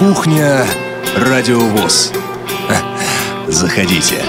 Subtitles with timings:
[0.00, 0.64] Кухня
[1.14, 2.10] Радиовоз.
[3.48, 4.24] Заходите.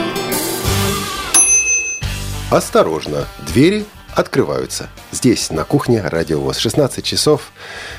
[2.50, 4.90] Осторожно, двери открываются.
[5.12, 6.58] Здесь, на кухне Радио ВОЗ.
[6.58, 7.52] 16 часов.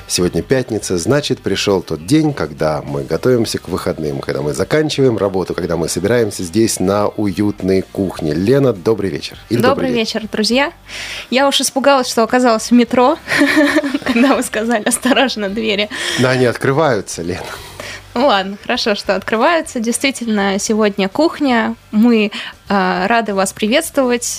[0.07, 0.97] Сегодня пятница.
[0.97, 5.89] Значит, пришел тот день, когда мы готовимся к выходным, когда мы заканчиваем работу, когда мы
[5.89, 8.33] собираемся здесь на уютной кухне.
[8.33, 9.37] Лена, добрый вечер.
[9.49, 10.71] Или добрый, добрый вечер, друзья.
[11.29, 13.17] Я уж испугалась, что оказалась в метро,
[14.03, 15.89] когда вы сказали «осторожно, двери».
[16.19, 17.45] Но они открываются, Лена.
[18.13, 19.79] Ну ладно, хорошо, что открываются.
[19.79, 21.75] Действительно, сегодня кухня.
[21.91, 22.31] Мы
[22.69, 24.37] э, рады вас приветствовать.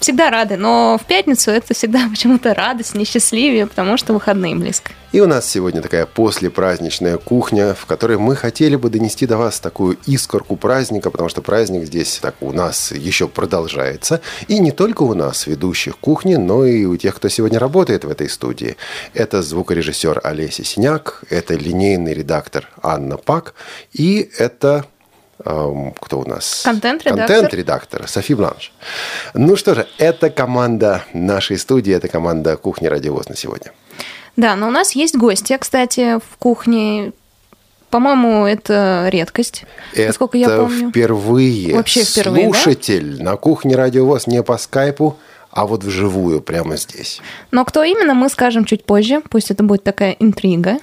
[0.00, 4.92] Всегда рады, но в пятницу это всегда почему-то радость, несчастливее, потому что выходные близко.
[5.12, 9.60] И у нас сегодня такая послепраздничная кухня, в которой мы хотели бы донести до вас
[9.60, 14.20] такую искорку праздника, потому что праздник здесь так у нас еще продолжается.
[14.48, 18.10] И не только у нас, ведущих кухни, но и у тех, кто сегодня работает в
[18.10, 18.76] этой студии.
[19.14, 23.54] Это звукорежиссер Олеся Синяк, это линейный редактор Анна Пак,
[23.94, 24.84] и это
[26.00, 26.62] кто у нас?
[26.64, 27.26] Контент-редактор.
[27.26, 28.72] Контент-редактор Софи Бланш.
[29.34, 33.72] Ну что же, это команда нашей студии, это команда «Кухни Радиовоз» на сегодня.
[34.36, 37.12] Да, но у нас есть гости, кстати, в кухне.
[37.88, 40.90] По-моему, это редкость, это насколько я помню.
[40.90, 41.76] впервые.
[41.76, 43.24] Вообще впервые, Слушатель да?
[43.24, 45.16] на кухне Радиовоз не по скайпу,
[45.50, 47.22] а вот вживую прямо здесь.
[47.52, 49.22] Но кто именно, мы скажем чуть позже.
[49.30, 50.78] Пусть это будет такая интрига.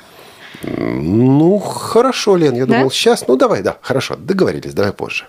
[0.64, 2.78] Ну, хорошо, Лен, я да?
[2.78, 3.28] думал, сейчас.
[3.28, 5.26] Ну, давай, да, хорошо, договорились, давай позже.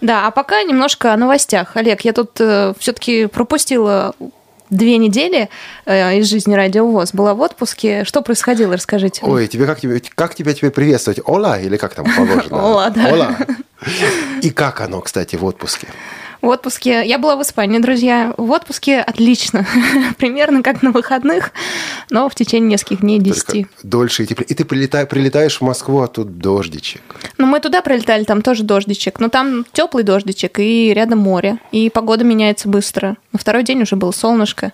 [0.00, 1.76] Да, а пока немножко о новостях.
[1.76, 4.14] Олег, я тут э, все-таки пропустила
[4.70, 5.48] две недели
[5.84, 7.12] э, из жизни Радио ВОЗ.
[7.12, 8.04] Была в отпуске.
[8.04, 9.22] Что происходило, расскажите.
[9.24, 11.20] Ой, тебе как, тебе, как тебя теперь приветствовать?
[11.24, 12.64] Ола или как там положено?
[12.64, 13.08] Ола, да.
[13.12, 13.36] Ола.
[14.42, 15.88] И как оно, кстати, в отпуске?
[16.42, 19.66] В отпуске, я была в Испании, друзья, в отпуске отлично,
[20.18, 21.52] примерно как на выходных,
[22.08, 23.66] но в течение нескольких дней, десяти.
[23.82, 24.46] Дольше и теплее.
[24.46, 27.02] И ты прилетай, прилетаешь в Москву, а тут дождичек.
[27.36, 31.90] Ну, мы туда прилетали, там тоже дождичек, но там теплый дождичек и рядом море, и
[31.90, 33.16] погода меняется быстро.
[33.32, 34.72] На второй день уже было солнышко.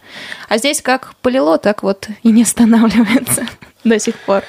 [0.49, 3.47] А здесь как полило, так вот и не останавливается
[3.87, 4.43] до сих пор.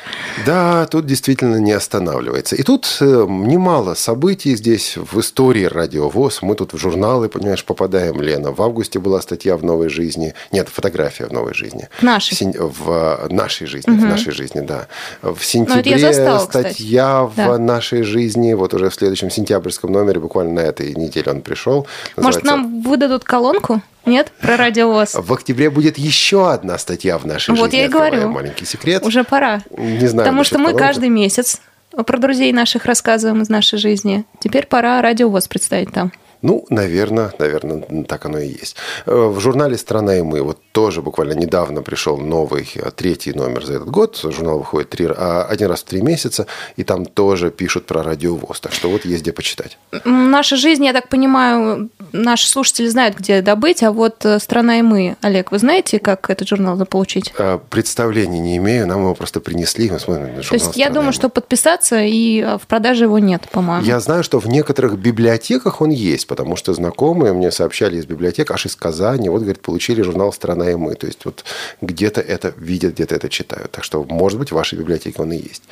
[0.45, 2.55] Да, тут действительно не останавливается.
[2.55, 6.41] И тут э, немало событий здесь в истории радиовоз.
[6.41, 8.51] Мы тут в журналы, понимаешь, попадаем, Лена.
[8.51, 10.33] В августе была статья в «Новой жизни».
[10.51, 11.87] Нет, фотография в «Новой жизни».
[11.99, 12.33] В нашей?
[12.33, 12.53] В, сен...
[12.57, 14.01] в нашей жизни, угу.
[14.01, 14.87] в нашей жизни, да.
[15.21, 17.57] В сентябре застала, статья в да.
[17.57, 18.53] нашей жизни.
[18.53, 21.87] Вот уже в следующем сентябрьском номере, буквально на этой неделе он пришел.
[22.15, 23.81] Может, нам выдадут колонку?
[24.07, 25.15] Нет, про радиовоз.
[25.15, 27.65] В октябре будет еще одна статья в нашей вот жизни.
[27.65, 28.29] Вот я и говорю.
[28.29, 29.05] Маленький секрет.
[29.05, 29.61] Уже пора.
[29.77, 30.25] Не знаю.
[30.25, 30.83] Потому что мы колонки.
[30.83, 34.25] каждый месяц про друзей наших рассказываем из нашей жизни.
[34.39, 36.11] Теперь пора радиовоз представить там.
[36.41, 38.75] Ну, наверное, наверное, так оно и есть.
[39.05, 43.65] Э, в журнале «Страна и мы» вот тоже буквально недавно пришел новый э, третий номер
[43.65, 44.19] за этот год.
[44.23, 46.45] Журнал выходит три, а, один раз в три месяца,
[46.75, 48.59] и там тоже пишут про радиовоз.
[48.59, 49.79] Так что вот есть где почитать.
[50.05, 54.81] Наша жизнь, я так понимаю, наши слушатели знают, где добыть, а вот э, «Страна и
[54.81, 55.17] мы».
[55.21, 57.33] Олег, вы знаете, как этот журнал заполучить?
[57.69, 62.01] Представления не имею, нам его просто принесли, мы смотрим То есть я думаю, что подписаться,
[62.01, 63.85] и в продаже его нет, по-моему.
[63.85, 68.51] Я знаю, что в некоторых библиотеках он есть, потому что знакомые мне сообщали из библиотек,
[68.51, 70.95] аж из Казани, вот, говорит, получили журнал «Страна и мы».
[70.95, 71.43] То есть вот
[71.81, 73.71] где-то это видят, где-то это читают.
[73.71, 75.63] Так что, может быть, в вашей библиотеке он и есть.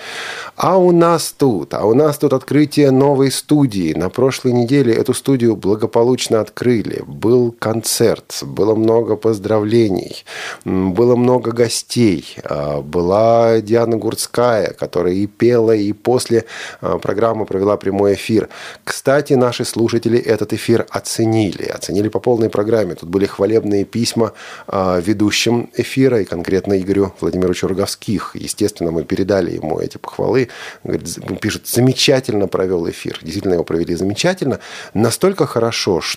[0.55, 3.93] А у нас тут, а у нас тут открытие новой студии.
[3.93, 7.03] На прошлой неделе эту студию благополучно открыли.
[7.05, 10.23] Был концерт, было много поздравлений,
[10.63, 12.37] было много гостей.
[12.43, 16.45] А, была Диана Гурцкая, которая и пела, и после
[16.81, 18.49] а, программы провела прямой эфир.
[18.83, 21.65] Кстати, наши слушатели этот эфир оценили.
[21.65, 22.95] Оценили по полной программе.
[22.95, 24.33] Тут были хвалебные письма
[24.67, 28.31] э, ведущим эфира, и конкретно Игорю Владимиру Роговских.
[28.35, 30.49] Естественно, мы передали ему эти похвалы.
[30.83, 33.19] Говорит, пишет, замечательно провел эфир.
[33.21, 34.59] Действительно, его провели замечательно.
[34.93, 36.14] Настолько хорошо, что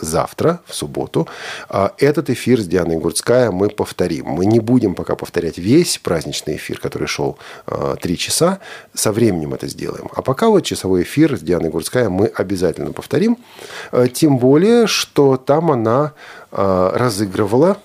[0.00, 1.28] завтра, в субботу,
[1.68, 4.26] а, этот эфир с Дианой Гурцкая мы повторим.
[4.26, 8.60] Мы не будем пока повторять весь праздничный эфир, который шел а, три часа.
[8.94, 10.08] Со временем это сделаем.
[10.14, 13.38] А пока вот часовой эфир с Дианой Гурцкая мы обязательно повторим.
[13.92, 16.12] А, тем более, что там она
[16.50, 17.78] разыгрывала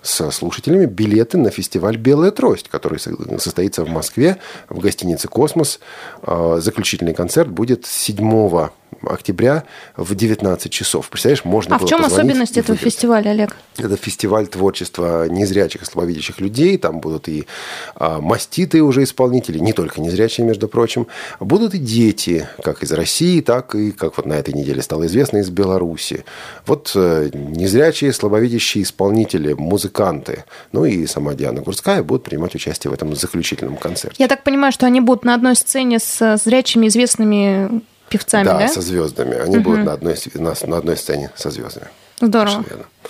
[0.00, 2.98] со слушателями билеты на фестиваль «Белая трость», который
[3.38, 4.38] состоится в Москве
[4.68, 5.80] в гостинице «Космос».
[6.22, 8.70] Заключительный концерт будет 7
[9.02, 9.64] октября
[9.96, 11.08] в 19 часов.
[11.08, 12.92] Представляешь, можно а было в чем особенность этого выиграть.
[12.92, 13.56] фестиваля, Олег?
[13.76, 16.76] Это фестиваль творчества незрячих и слабовидящих людей.
[16.78, 17.46] Там будут и
[17.94, 21.06] а, маститы уже исполнители, не только незрячие, между прочим.
[21.40, 25.38] Будут и дети, как из России, так и, как вот на этой неделе стало известно,
[25.38, 26.24] из Беларуси.
[26.66, 32.94] Вот э, незрячие, слабовидящие исполнители, музыканты, ну и сама Диана Гурская будут принимать участие в
[32.94, 34.16] этом заключительном концерте.
[34.18, 38.58] Я так понимаю, что они будут на одной сцене с зрячими известными певцами, да?
[38.58, 39.36] да, со звездами.
[39.36, 41.88] Они будут на одной, на, на одной сцене со звездами.
[42.20, 42.64] Здорово.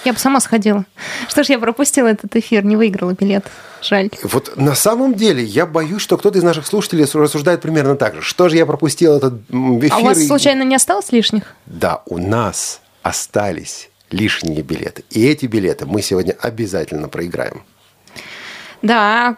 [0.04, 0.84] Я бы сама сходила.
[1.28, 3.46] Что ж, я пропустила этот эфир, не выиграла билет.
[3.82, 4.10] Жаль.
[4.22, 8.22] Вот на самом деле я боюсь, что кто-то из наших слушателей рассуждает примерно так же.
[8.22, 9.92] Что же я пропустил этот эфир?
[9.92, 11.54] А у вас случайно не осталось лишних?
[11.66, 15.04] Да, у нас остались лишние билеты.
[15.10, 17.62] И эти билеты мы сегодня обязательно проиграем.
[18.82, 19.36] Да.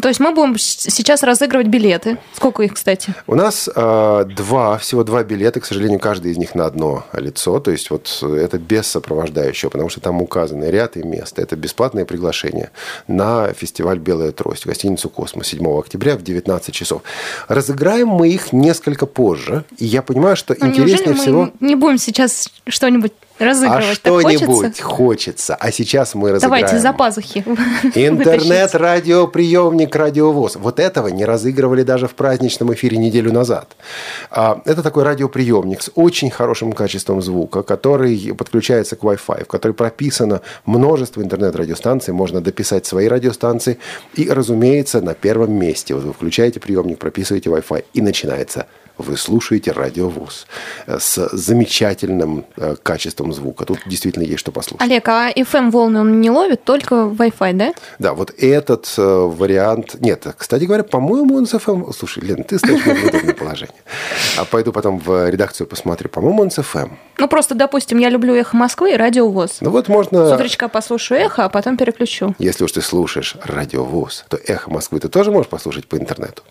[0.00, 2.18] То есть мы будем сейчас разыгрывать билеты.
[2.34, 3.14] Сколько их, кстати?
[3.26, 7.58] У нас э, два, всего два билета, к сожалению, каждый из них на одно лицо.
[7.60, 11.40] То есть вот это без сопровождающего, потому что там указаны ряд и место.
[11.42, 12.70] Это бесплатное приглашение
[13.08, 17.02] на фестиваль «Белая трость» в гостиницу «Космос» 7 октября в 19 часов.
[17.48, 19.64] Разыграем мы их несколько позже.
[19.78, 21.50] И я понимаю, что Ну, интереснее всего...
[21.60, 24.02] не будем сейчас что-нибудь разыгрывать?
[24.02, 24.82] Так что-нибудь хочется?
[24.82, 25.54] хочется.
[25.54, 26.62] А сейчас мы разыграем...
[26.62, 27.40] Давайте за пазухи.
[27.94, 30.56] Интернет-радиоприемник «Радиовоз».
[30.56, 33.76] Вот этого не разыгрывали даже в праздничном эфире неделю назад.
[34.30, 39.72] А, Это такой радиоприемник с очень хорошим качеством звука, который подключается к Wi-Fi, в который
[39.72, 42.14] прописано множество интернет-радиостанций.
[42.14, 43.78] Можно дописать свои радиостанции.
[44.14, 45.94] И, разумеется, на первом месте.
[45.94, 48.66] Вот вы включаете приемник, прописываете Wi-Fi, и начинается
[49.00, 50.46] вы слушаете радиовоз
[50.86, 53.64] с замечательным э, качеством звука.
[53.64, 54.82] Тут действительно есть что послушать.
[54.82, 57.72] Олег, а FM волны он не ловит, только Wi-Fi, да?
[57.98, 59.96] Да, вот этот э, вариант...
[60.00, 61.92] Нет, кстати говоря, по-моему, он с FM...
[61.92, 63.76] Слушай, Лен, ты меня в неудобное положение.
[64.38, 66.08] А пойду потом в редакцию посмотрю.
[66.08, 66.90] По-моему, он с FM.
[67.18, 69.58] Ну, просто, допустим, я люблю «Эхо Москвы» и «Радиовоз».
[69.60, 70.34] Ну вот С можно...
[70.34, 72.34] утречка послушаю «Эхо», а потом переключу.
[72.38, 76.42] Если уж ты слушаешь радиовоз, то «Эхо Москвы» ты тоже можешь послушать по интернету.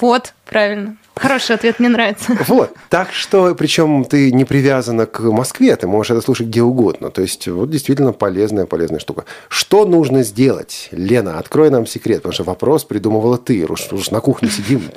[0.00, 0.96] Вот, правильно.
[1.16, 2.36] Хороший ответ, мне нравится.
[2.48, 2.74] Вот.
[2.90, 7.10] Так что, причем ты не привязана к Москве, ты можешь это слушать где угодно.
[7.10, 9.24] То есть, вот действительно полезная, полезная штука.
[9.48, 10.88] Что нужно сделать?
[10.92, 13.64] Лена, открой нам секрет, потому что вопрос придумывала ты.
[13.66, 14.82] Уж, уж на кухне сидим.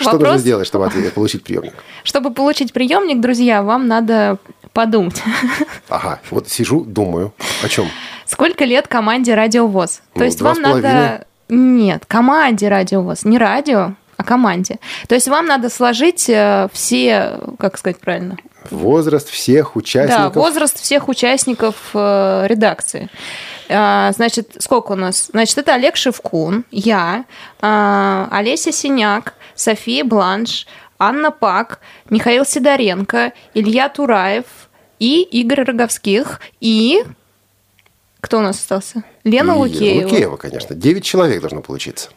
[0.00, 0.22] Что Вопрос?
[0.22, 1.72] нужно сделать, чтобы ответ- получить приемник?
[2.04, 4.38] Чтобы получить приемник, друзья, вам надо
[4.72, 5.20] подумать.
[5.88, 7.32] Ага, вот сижу, думаю.
[7.64, 7.88] О чем?
[8.24, 9.96] Сколько лет команде «Радиовоз»?
[10.14, 11.26] То Ну, есть вам надо...
[11.48, 13.24] Нет, команде «Радиовоз».
[13.24, 14.78] Не радио, а команде.
[15.08, 17.38] То есть вам надо сложить э, все...
[17.58, 18.36] Как сказать правильно?
[18.70, 20.34] Возраст всех Да, участников.
[20.36, 23.08] возраст всех участников э, редакции.
[23.70, 25.28] А, Значит, сколько у нас?
[25.32, 27.24] Значит, это Олег Шевкун, я,
[27.60, 30.66] а, Олеся Синяк, София Бланш,
[30.98, 31.80] Анна Пак,
[32.10, 34.44] Михаил Сидоренко, Илья Тураев
[34.98, 37.02] и Игорь Роговских и...
[38.20, 39.04] Кто у нас остался?
[39.24, 40.08] Лена И Лукеева.
[40.08, 40.74] Лукеева, конечно.
[40.74, 42.10] Девять человек должно получиться.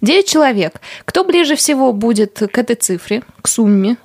[0.00, 0.80] Девять человек.
[1.04, 3.96] Кто ближе всего будет к этой цифре, к сумме,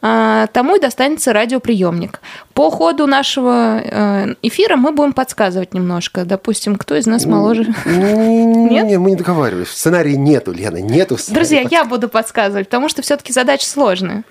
[0.00, 2.20] тому и достанется радиоприемник.
[2.54, 6.24] По ходу нашего э, эфира мы будем подсказывать немножко.
[6.24, 7.66] Допустим, кто из нас моложе.
[7.84, 8.86] Нет?
[8.86, 9.68] Не, мы не договаривались.
[9.68, 11.16] В сценарии нету, Лена, нету.
[11.28, 14.24] Друзья, я буду подсказывать, потому что все-таки задача сложная.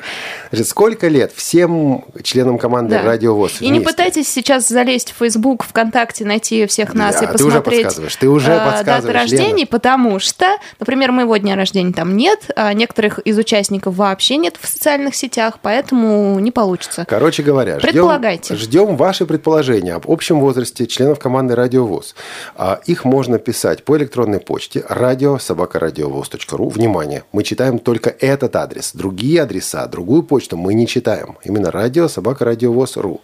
[0.50, 3.04] Значит, сколько лет всем членам команды Да.
[3.04, 7.84] «Радиовоз» И не пытайтесь сейчас залезть в Facebook, ВКонтакте, найти всех нас Да, и посмотреть
[7.84, 9.68] подсказываешь, ты уже э, даты подсказываешь, рождений, Лена.
[9.68, 14.68] потому что, например, моего дня рождения там нет, а некоторых из участников вообще нет в
[14.68, 17.06] социальных сетях, поэтому не получится.
[17.08, 18.56] Короче говоря, ждем, Предполагайте.
[18.56, 22.16] ждем ваши предположения об общем возрасте членов команды «Радиовоз».
[22.56, 26.70] А, Их можно писать по электронной почте радиособакарадиовоз.ру.
[26.70, 28.92] Внимание, мы читаем только этот адрес.
[28.94, 31.38] Другие адреса, другую почту мы не читаем.
[31.44, 33.22] Именно радиособакарадиовоз.ру.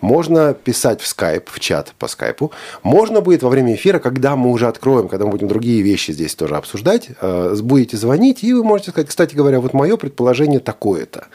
[0.00, 2.52] Можно писать в скайп, в чат по скайпу.
[2.82, 6.34] Можно будет во время эфира, когда мы уже откроем, когда мы будем другие вещи здесь
[6.34, 11.26] тоже обсуждать, э, будете звонить, и вы можете сказать, кстати говоря, вот мое предположение такое-то.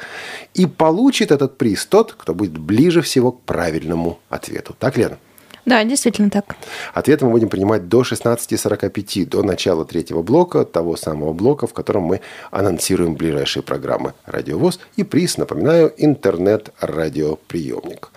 [0.55, 4.73] И получит этот приз тот, кто будет ближе всего к правильному ответу.
[4.79, 5.17] Так, Лена?
[5.65, 6.55] Да, действительно так.
[6.93, 12.03] Ответы мы будем принимать до 16.45, до начала третьего блока, того самого блока, в котором
[12.03, 12.21] мы
[12.51, 14.79] анонсируем ближайшие программы «Радиовоз».
[14.95, 18.11] И приз, напоминаю, интернет-радиоприемник.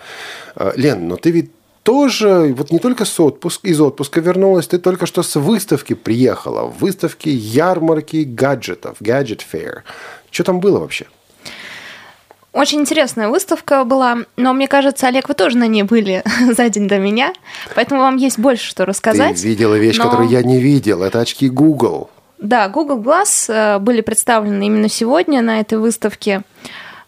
[0.56, 1.50] Э, Лен, но ты ведь
[1.82, 6.64] тоже, вот не только с отпуск, из отпуска вернулась, ты только что с выставки приехала.
[6.64, 9.84] Выставки ярмарки гаджетов, Gadget Fair.
[10.30, 11.06] Что там было вообще?
[12.52, 16.22] Очень интересная выставка была, но мне кажется, Олег, вы тоже на ней были
[16.56, 17.32] за день до меня,
[17.74, 19.40] поэтому вам есть больше что рассказать.
[19.40, 21.02] Ты видела вещь, но- которую я не видел.
[21.02, 22.10] Это очки Google.
[22.38, 26.42] Да, Google Glass э, были представлены именно сегодня на этой выставке.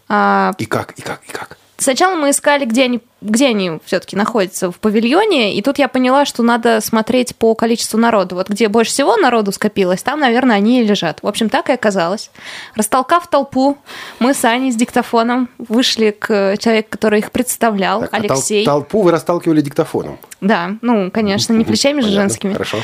[0.09, 1.57] А, И как, и как, и как?
[1.77, 6.25] Сначала мы искали, где они, где они все-таки находятся в павильоне, и тут я поняла,
[6.25, 8.35] что надо смотреть по количеству народу.
[8.35, 11.19] Вот где больше всего народу скопилось, там, наверное, они и лежат.
[11.21, 12.31] В общем, так и оказалось.
[12.75, 13.77] Растолкав толпу,
[14.19, 18.65] мы с Аней с диктофоном вышли к человеку, который их представлял, Так, а тол- Алексей.
[18.65, 20.17] толпу вы расталкивали диктофоном.
[20.41, 22.53] Да, ну, конечно, не плечами же женскими.
[22.53, 22.77] Хорошо.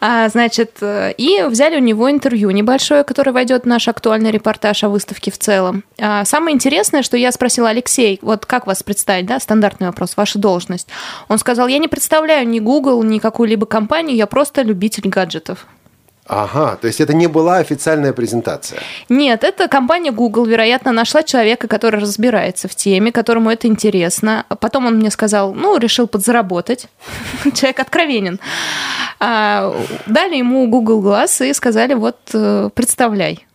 [0.00, 4.82] А, значит, э, и взяли у него интервью небольшое, которое войдет в наш актуальный репортаж
[4.82, 5.84] о выставке в целом.
[6.00, 9.38] А, самое интересное, что я спросила Алексей, вот как вас представить, да,
[9.84, 10.88] стандартный вопрос, ваша должность.
[11.28, 15.66] Он сказал, я не представляю ни Google, ни какую-либо компанию, я просто любитель гаджетов.
[16.26, 18.80] Ага, то есть это не была официальная презентация.
[19.10, 24.44] Нет, это компания Google, вероятно, нашла человека, который разбирается в теме, которому это интересно.
[24.60, 26.88] Потом он мне сказал, ну, решил подзаработать.
[27.54, 28.40] Человек откровенен.
[29.20, 29.74] А,
[30.06, 33.46] Дали ему Google Glass и сказали, вот, э, представляй.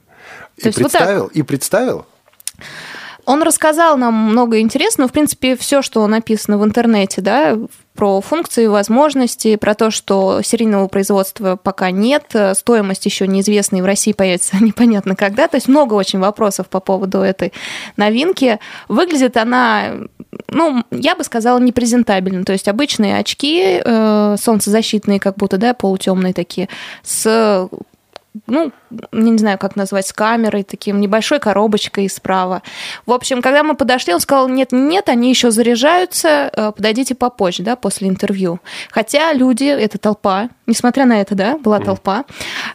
[0.58, 2.06] И представил, и представил.
[3.30, 5.08] Он рассказал нам много интересного.
[5.08, 7.60] В принципе, все, что написано в интернете, да,
[7.94, 13.82] про функции, возможности, про то, что серийного производства пока нет, э, стоимость еще неизвестна, и
[13.82, 15.48] в России появится непонятно когда.
[15.48, 17.54] То есть много очень вопросов по поводу этой
[17.98, 18.58] новинки.
[18.88, 19.92] Выглядит она,
[20.48, 22.46] ну, я бы сказала, непрезентабельно.
[22.46, 26.68] То есть обычные очки э, солнцезащитные, как будто, да, полутемные такие,
[27.04, 27.70] с
[28.48, 28.72] ну,
[29.12, 32.62] не знаю, как назвать, с камерой, таким небольшой коробочкой справа.
[33.06, 37.64] В общем, когда мы подошли, он сказал, нет, нет, они еще заряжаются, э, подойдите попозже,
[37.64, 38.60] да, после интервью.
[38.92, 42.26] Хотя люди, это толпа, несмотря на это, да, была толпа,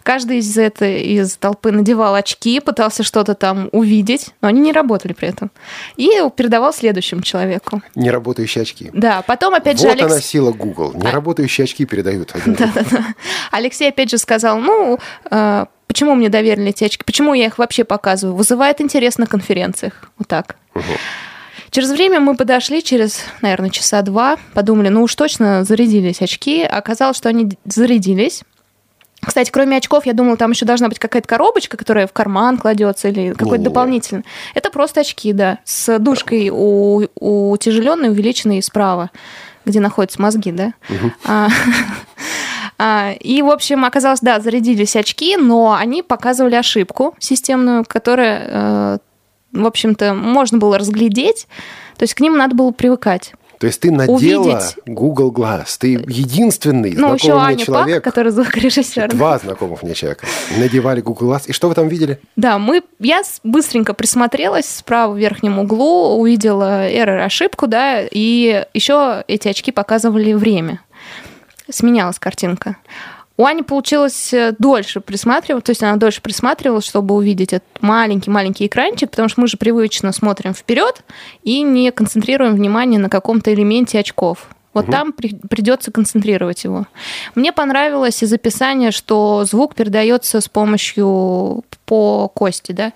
[0.03, 5.13] каждый из этой из толпы надевал очки, пытался что-то там увидеть, но они не работали
[5.13, 5.51] при этом.
[5.97, 7.83] И передавал следующему человеку.
[7.95, 8.91] Неработающие очки.
[8.93, 10.13] Да, потом опять вот же Алекс...
[10.13, 10.93] она сила Google.
[10.95, 12.33] Неработающие очки передают.
[12.45, 13.05] Да-да-да.
[13.51, 14.99] Алексей опять же сказал, ну,
[15.31, 18.37] э, почему мне доверили эти очки, почему я их вообще показываю?
[18.37, 20.11] Вызывает интерес на конференциях.
[20.19, 20.57] Вот так.
[21.75, 26.63] Через время мы подошли, через, наверное, часа два, подумали, ну уж точно зарядились очки.
[26.63, 28.45] Оказалось, что они зарядились.
[29.21, 33.09] Кстати, кроме очков, я думала, там еще должна быть какая-то коробочка, которая в карман кладется
[33.09, 34.25] или какой-то дополнительный.
[34.55, 39.11] Это просто очки, да, с душкой у, утяжеленной, увеличенной справа,
[39.65, 40.75] где находятся мозги, да.
[41.25, 41.49] А,
[42.79, 48.99] а, И, в общем, оказалось, да, зарядились очки, но они показывали ошибку системную, которая, э,
[49.55, 51.47] в общем-то, можно было разглядеть.
[51.97, 53.33] То есть к ним надо было привыкать.
[53.59, 54.77] То есть ты надела Увидеть.
[54.85, 55.77] Google Glass.
[55.79, 58.05] Ты единственный Ну, еще знакомый мне Аня человек.
[58.05, 59.09] Пак, который звукорежиссер.
[59.11, 60.27] Два знакомых мне человека
[60.59, 61.45] надевали Google Glass.
[61.47, 62.19] И что вы там видели?
[62.37, 69.25] Да, мы, я быстренько присмотрелась справа в верхнем углу, увидела error ошибку, да, и еще
[69.29, 70.81] эти очки показывали время.
[71.71, 72.77] Сменялась картинка.
[73.37, 78.67] У Ани получилось э, дольше присматривать, то есть она дольше присматривалась, чтобы увидеть этот маленький-маленький
[78.67, 81.03] экранчик, потому что мы же привычно смотрим вперед
[81.43, 84.47] и не концентрируем внимание на каком-то элементе очков.
[84.73, 86.87] Вот там при- придется концентрировать его.
[87.37, 92.93] Мне понравилось из описания, что звук передается с помощью по кости, да,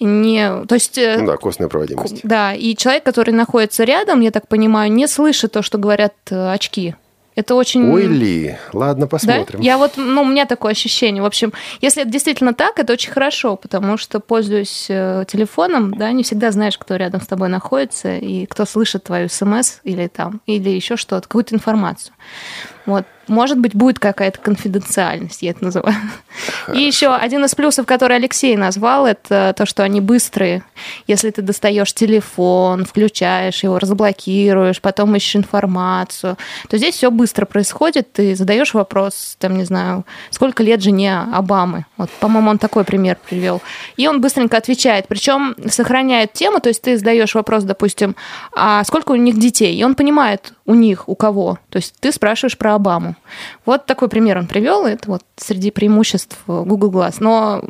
[0.00, 2.20] не, то есть э, Ну да, костная проводимость.
[2.24, 6.52] да, и человек, который находится рядом, я так понимаю, не слышит то, что говорят э,
[6.52, 6.94] очки.
[7.34, 7.90] Это очень...
[7.90, 9.08] Ой, Ли, ладно, Да?
[9.08, 9.60] посмотрим.
[9.60, 11.22] Я вот, ну, у меня такое ощущение.
[11.22, 16.12] В общем, если это действительно так, это очень хорошо, потому что, пользуясь э, телефоном, да,
[16.12, 20.40] не всегда знаешь, кто рядом с тобой находится и кто слышит твою смс или там,
[20.46, 22.14] или еще что-то, какую-то информацию.
[22.86, 23.04] Вот.
[23.26, 25.96] Может быть, будет какая-то конфиденциальность, я это называю.
[26.74, 30.62] И еще один из плюсов, который Алексей назвал, это то, что они быстрые.
[31.06, 36.36] Если ты достаешь телефон, включаешь его, разблокируешь, потом ищешь информацию,
[36.68, 38.12] то здесь все быстро происходит.
[38.12, 41.86] Ты задаешь вопрос, там, не знаю, сколько лет жене Обамы.
[41.96, 43.62] Вот, по-моему, он такой пример привел.
[43.96, 45.08] И он быстренько отвечает.
[45.08, 48.16] Причем сохраняет тему, то есть ты задаешь вопрос, допустим,
[48.52, 49.74] а сколько у них детей?
[49.74, 51.58] И он понимает, у них, у кого.
[51.70, 53.16] То есть ты спрашиваешь про Обаму.
[53.66, 54.86] Вот такой пример он привел.
[54.86, 57.16] Это вот среди преимуществ Google Glass.
[57.20, 57.62] Но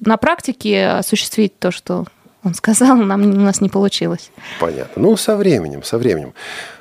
[0.00, 2.04] на практике осуществить то, что
[2.46, 4.30] он сказал, нам, у нас не получилось.
[4.60, 5.02] Понятно.
[5.02, 6.32] Ну, со временем, со временем.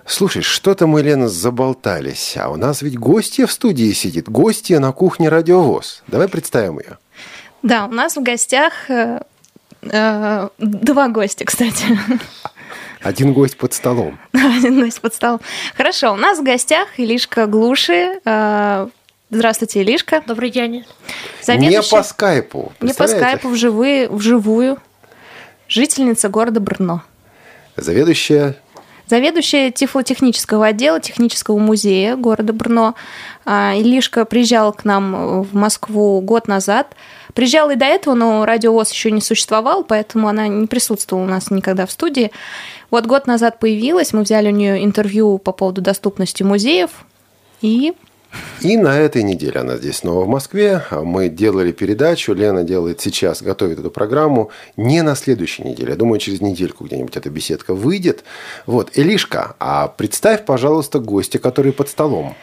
[0.05, 2.37] Слушай, что-то мы, Лена, заболтались.
[2.37, 4.29] А у нас ведь гостья в студии сидит.
[4.29, 6.03] Гостья на кухне Радиовоз.
[6.07, 6.99] Давай представим ее.
[7.63, 9.21] Да, у нас в гостях э,
[9.81, 11.97] э, два гостя, кстати.
[13.05, 14.17] Один гость под столом.
[14.33, 15.39] Один гость под столом.
[15.77, 18.19] Хорошо, у нас в гостях Илишка Глуши.
[18.25, 18.87] Э,
[19.29, 20.23] Здравствуйте, Илишка.
[20.25, 20.71] Добрый день.
[20.71, 20.85] Не
[21.43, 22.73] Заведующая- по скайпу.
[22.81, 24.79] Не по скайпу, вживую, вживую.
[25.67, 27.03] Жительница города Брно.
[27.75, 28.55] Заведующая
[29.07, 32.95] Заведующая тифлотехнического отдела технического музея города Брно.
[33.45, 36.95] А, Илишка приезжал к нам в Москву год назад.
[37.33, 41.51] Приезжал и до этого, но радиовоз еще не существовал, поэтому она не присутствовала у нас
[41.51, 42.31] никогда в студии.
[42.89, 46.91] Вот год назад появилась, мы взяли у нее интервью по поводу доступности музеев,
[47.61, 47.93] и
[48.61, 50.83] и на этой неделе она здесь снова в Москве.
[50.91, 52.33] Мы делали передачу.
[52.33, 54.49] Лена делает сейчас, готовит эту программу.
[54.75, 55.91] Не на следующей неделе.
[55.91, 58.23] Я думаю, через недельку где-нибудь эта беседка выйдет.
[58.65, 62.35] Вот, Элишка, а представь, пожалуйста, гостя, который под столом.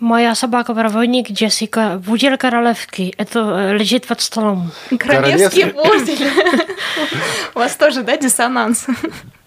[0.00, 4.70] Моя собака-проводник Джессика, пудель королевский, это э, лежит под столом.
[4.96, 6.30] Королевский пудель.
[7.56, 8.86] У вас тоже, да, диссонанс?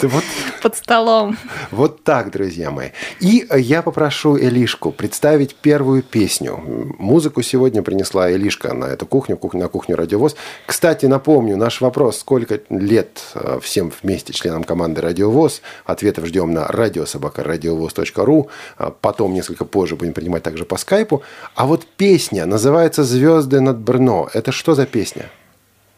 [0.01, 0.23] вот,
[0.61, 1.37] под столом.
[1.71, 2.89] Вот так, друзья мои.
[3.21, 6.59] И я попрошу Элишку представить первую песню.
[6.97, 10.35] Музыку сегодня принесла Элишка на эту кухню, на кухню Радиовоз.
[10.65, 15.61] Кстати, напомню, наш вопрос, сколько лет э, всем вместе членам команды Радиовоз.
[15.85, 18.49] Ответов ждем на радиособака.радиовоз.ру.
[18.77, 21.21] А потом, несколько позже, будем принимать также по скайпу.
[21.55, 24.29] А вот песня называется «Звезды над Брно».
[24.33, 25.29] Это что за песня?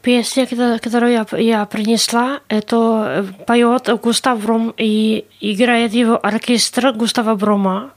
[0.01, 0.45] Песня,
[0.79, 7.91] которую я, я принесла, это э, поет Густав Бром и играет его оркестр Густава Брома.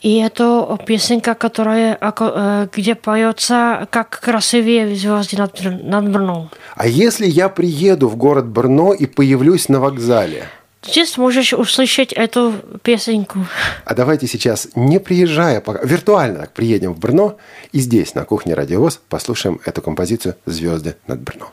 [0.00, 6.50] И это песенка, которая, э, где поется «Как красивее звезды над, над Брном».
[6.74, 10.48] А если я приеду в город Брно и появлюсь на вокзале–
[10.84, 13.46] Здесь можешь услышать эту песенку.
[13.84, 17.38] А давайте сейчас, не приезжая, пока, виртуально приедем в Брно
[17.70, 21.50] и здесь, на кухне Радиовоз, послушаем эту композицию «Звезды над Брно».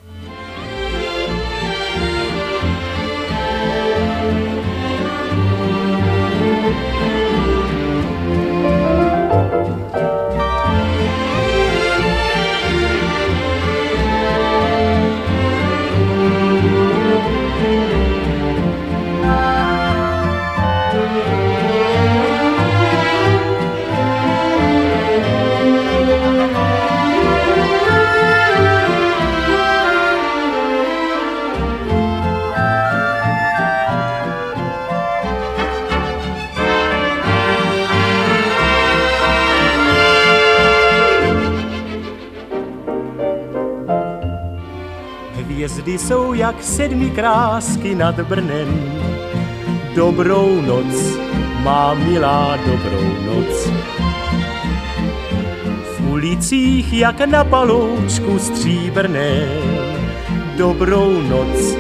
[45.80, 49.02] Hvězdy jsou jak sedmi krásky nad Brnem.
[49.96, 51.18] Dobrou noc,
[51.64, 53.70] má milá dobrou noc.
[55.98, 59.48] V ulicích jak na paloučku stříbrné.
[60.58, 61.76] Dobrou noc,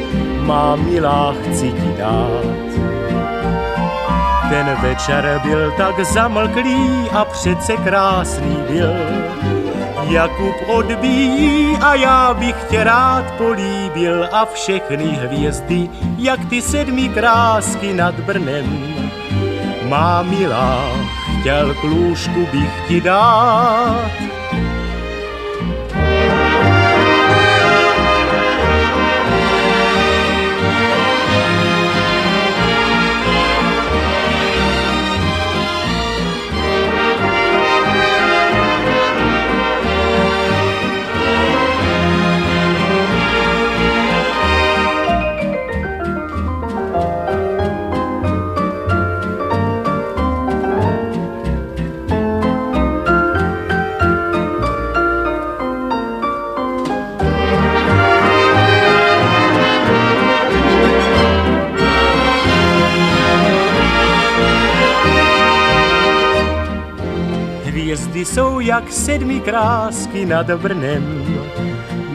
[0.45, 2.45] má milá, chci ti dát.
[4.49, 8.93] Ten večer byl tak zamlklý a přece krásný byl
[10.09, 17.93] Jakub odbíjí a já bych tě rád políbil a všechny hvězdy, jak ty sedmi krásky
[17.93, 18.93] nad Brnem.
[19.87, 20.83] Má milá,
[21.39, 24.11] chtěl klůžku bych ti dát,
[68.59, 71.25] jak sedmi krásky nad Brnem.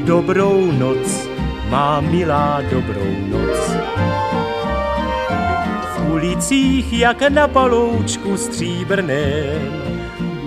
[0.04, 1.28] Dobrou noc,
[1.70, 3.76] má milá dobrou noc.
[5.96, 9.72] V ulicích jak na paloučku stříbrném.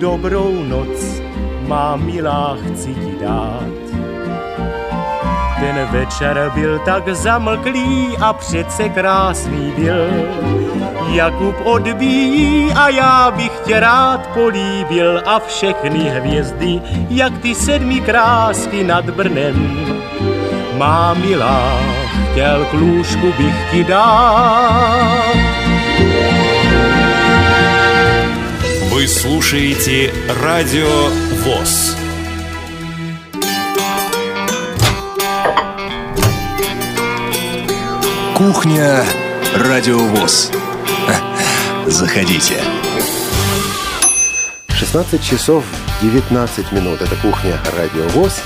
[0.00, 1.22] Dobrou noc,
[1.66, 3.77] má milá, chci ti dát.
[5.59, 10.07] Ten večer byl tak zamlklý a přece krásný byl.
[11.11, 18.83] Jakub odbíjí a já bych tě rád políbil a všechny hvězdy, jak ty sedmi krásky
[18.83, 19.85] nad Brnem.
[20.77, 21.79] Má milá,
[22.31, 25.53] chtěl klůžku bych ti dát.
[28.93, 31.09] Вы слушаете Радио
[31.43, 31.97] ВОЗ.
[38.38, 39.04] Кухня
[39.56, 40.52] Радио ВОЗ.
[41.86, 42.62] Заходите.
[44.68, 45.64] 16 часов
[46.02, 47.02] 19 минут.
[47.02, 48.40] Это кухня Радио ВОЗ.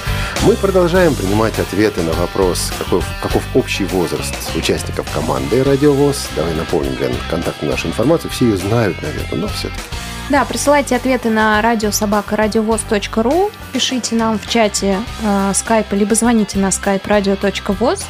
[0.46, 6.26] Мы продолжаем принимать ответы на вопрос, каков, каков общий возраст участников команды «Радиовоз».
[6.36, 8.30] Давай напомним, Лен, контактную нашу информацию.
[8.30, 9.82] Все ее знают, наверное, но все-таки.
[10.30, 17.02] Да, присылайте ответы на радиособака.радиовоз.ру, пишите нам в чате э, скайпа, либо звоните на skype
[17.02, 18.06] radio.voz.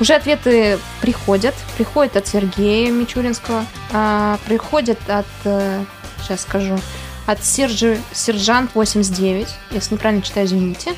[0.00, 1.54] Уже ответы приходят.
[1.76, 5.84] Приходят от Сергея Мичуринского, э, приходят от, э,
[6.22, 6.78] сейчас скажу,
[7.26, 10.92] от Сержи, Сержант 89, если неправильно читаю, извините.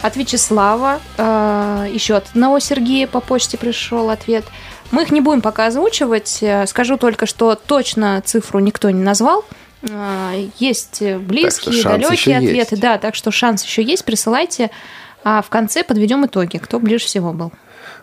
[0.00, 4.44] От Вячеслава, э, еще от одного Сергея по почте пришел ответ.
[4.92, 6.38] Мы их не будем пока озвучивать.
[6.42, 9.44] Э, Скажу только, что точно цифру никто не назвал.
[9.82, 12.74] Э, Есть близкие, шанс еще далекие ответы.
[12.74, 12.80] есть.
[12.80, 14.04] Да, так что шанс еще есть.
[14.04, 14.70] Присылайте.
[15.24, 17.52] А в конце подведем итоги, кто ближе всего был.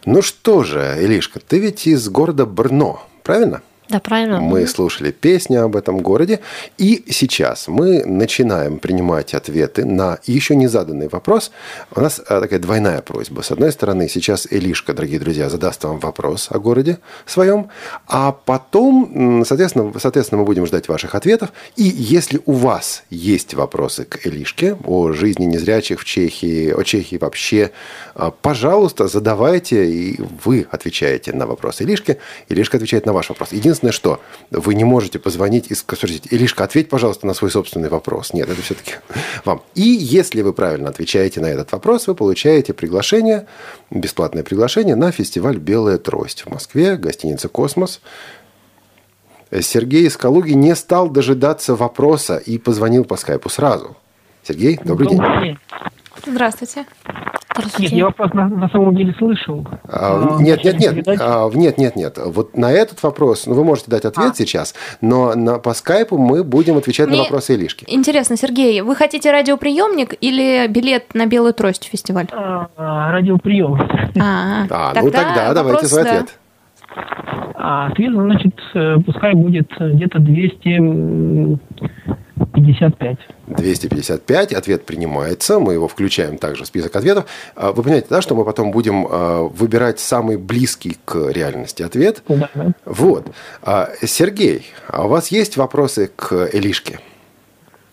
[0.05, 3.61] Ну что же, Илишка, ты ведь из города Брно, правильно?
[3.89, 4.39] Да, правильно.
[4.39, 6.39] Мы слушали песни об этом городе,
[6.77, 11.51] и сейчас мы начинаем принимать ответы на еще не заданный вопрос.
[11.95, 13.41] У нас а, такая двойная просьба.
[13.41, 17.69] С одной стороны, сейчас Илишка, дорогие друзья, задаст вам вопрос о городе своем,
[18.07, 21.51] а потом, соответственно, соответственно, мы будем ждать ваших ответов.
[21.75, 27.17] И если у вас есть вопросы к Илишке о жизни незрячих в Чехии, о Чехии
[27.17, 27.71] вообще,
[28.15, 32.17] а, пожалуйста, задавайте, и вы отвечаете на вопрос Илишки,
[32.49, 33.51] Илишка отвечает на ваш вопрос.
[33.51, 38.33] Единственное, что вы не можете позвонить и спросить, Илишка, ответь, пожалуйста, на свой собственный вопрос.
[38.33, 38.93] Нет, это все-таки
[39.45, 39.61] вам.
[39.75, 43.47] И если вы правильно отвечаете на этот вопрос, вы получаете приглашение,
[43.89, 48.01] бесплатное приглашение на фестиваль «Белая трость» в Москве, гостиница «Космос».
[49.61, 53.95] Сергей из Калуги не стал дожидаться вопроса и позвонил по скайпу сразу.
[54.43, 55.19] Сергей, добрый день.
[55.19, 55.57] день.
[56.25, 56.85] Здравствуйте.
[57.77, 59.67] Нет, я вопрос на, на самом деле слышал.
[59.87, 61.07] А, А, Нет, нет, нет.
[61.21, 62.17] А, нет, нет, нет.
[62.25, 64.35] Вот на этот вопрос, ну, вы можете дать ответ А.
[64.35, 67.85] сейчас, но на, по скайпу мы будем отвечать на Мне- вопросы Илишки.
[67.87, 72.25] Интересно, Сергей, вы хотите радиоприемник или билет на Белую трость фестиваль?
[72.31, 73.75] А, а, радиоприем.
[74.19, 76.09] А, А, ну тогда давайте вопрос, свой да.
[76.11, 76.39] ответ.
[77.55, 80.19] А ответ, значит, э, пускай будет э, где-то
[82.35, 83.17] 255.
[83.47, 87.25] 255, ответ принимается, мы его включаем также в список ответов.
[87.55, 92.23] А, Вы понимаете, да, что мы потом будем а, выбирать самый близкий к реальности ответ?
[92.27, 92.71] Да, да.
[92.85, 93.27] Вот.
[93.61, 96.99] А, Сергей, а у вас есть вопросы к Илишке?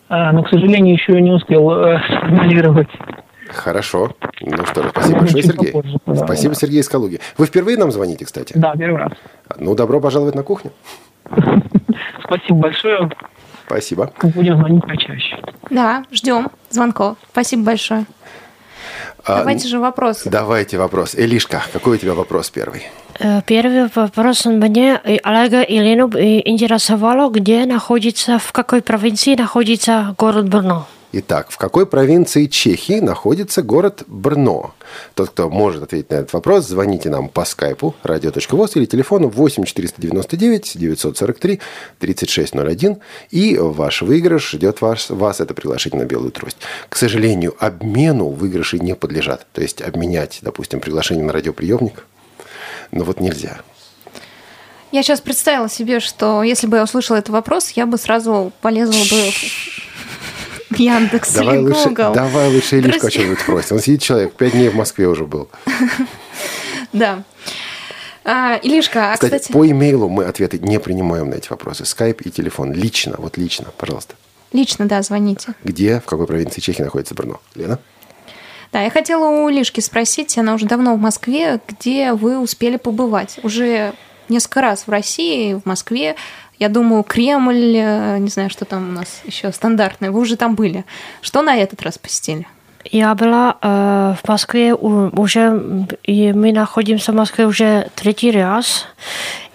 [0.08, 2.88] А, но, к сожалению, еще не успел э, сформулировать.
[3.48, 4.12] Хорошо.
[4.40, 5.72] Ну что же, спасибо большое, Сергей.
[5.72, 6.60] попозже, да, Спасибо, да.
[6.60, 7.20] Сергей из Калуги.
[7.36, 8.54] Вы впервые нам звоните, кстати?
[8.56, 9.12] Да, первый раз.
[9.58, 10.72] Ну, добро пожаловать на кухню.
[12.24, 13.10] Спасибо большое.
[13.70, 14.10] Спасибо.
[14.34, 15.38] Будем звонить почаще.
[15.70, 17.16] Да, ждем звонков.
[17.30, 18.04] Спасибо большое.
[19.24, 20.22] А, Давайте же вопрос.
[20.24, 21.14] Давайте вопрос.
[21.14, 22.88] Элишка, какой у тебя вопрос первый?
[23.20, 29.36] Э, Первый вопрос мне и Олега и Лену э, интересовало, где находится, в какой провинции
[29.36, 30.88] находится город Брно.
[31.12, 34.74] Итак, в какой провинции Чехии находится город Брно?
[35.14, 39.64] Тот, кто может ответить на этот вопрос, звоните нам по скайпу radio.voz или телефону 8
[39.64, 41.60] 499 943
[41.98, 42.98] 3601
[43.30, 46.58] и ваш выигрыш ждет вас, вас это приглашение на белую трость.
[46.88, 49.48] К сожалению, обмену выигрыши не подлежат.
[49.52, 52.06] То есть обменять, допустим, приглашение на радиоприемник,
[52.92, 53.62] ну вот нельзя.
[54.92, 58.92] Я сейчас представила себе, что если бы я услышала этот вопрос, я бы сразу полезла
[58.92, 59.32] бы
[60.70, 62.12] Яндекс Давай или лучше, Google.
[62.14, 63.76] давай лучше Илишку о чем-нибудь спросим.
[63.76, 65.48] Он сидит человек, пять дней в Москве уже был.
[66.92, 67.22] Да.
[68.24, 71.84] А, Илишка, а, Кстати, кстати, по имейлу мы ответы не принимаем на эти вопросы.
[71.84, 72.72] Скайп и телефон.
[72.72, 74.14] Лично, вот лично, пожалуйста.
[74.52, 75.54] лично, да, звоните.
[75.64, 77.40] Где, в какой провинции Чехии находится Брно?
[77.54, 77.78] Лена?
[78.72, 83.40] Да, я хотела у Лишки спросить, она уже давно в Москве, где вы успели побывать?
[83.42, 83.94] Уже
[84.28, 86.14] несколько раз в России, в Москве.
[86.60, 90.10] Я думаю, Кремль, э, не знаю, что там у нас еще стандартное.
[90.12, 90.84] Вы уже там были.
[91.22, 92.46] Что на этот раз посетили?
[92.84, 98.86] Я была э, в Москве уже, и мы находимся в Москве уже третий раз.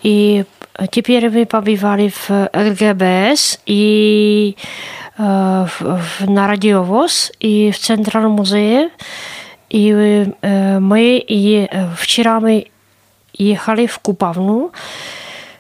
[0.04, 0.46] И
[0.92, 4.56] теперь мы побывали в ЛГБС и
[5.18, 5.22] э,
[5.80, 8.90] в- в- на радиовоз и в Центральном музее.
[9.70, 12.68] И э, мы и, э, вчера мы
[13.34, 14.72] ехали в Купавну,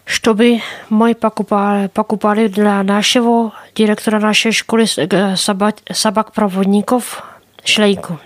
[0.04, 0.60] чтобы
[0.90, 7.22] мы покупали, покупали для нашего директора нашей школы э, собак, собак-проводников
[7.64, 8.18] šlejku.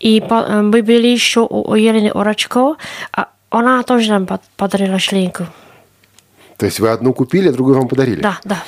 [0.00, 2.74] I pa, my byli ještě u, u Jeleny Oračko
[3.16, 5.46] a ona тоже нам под- подарила šlejku.
[6.61, 8.21] То есть вы одну купили, а другую вам подарили?
[8.21, 8.61] Да, да.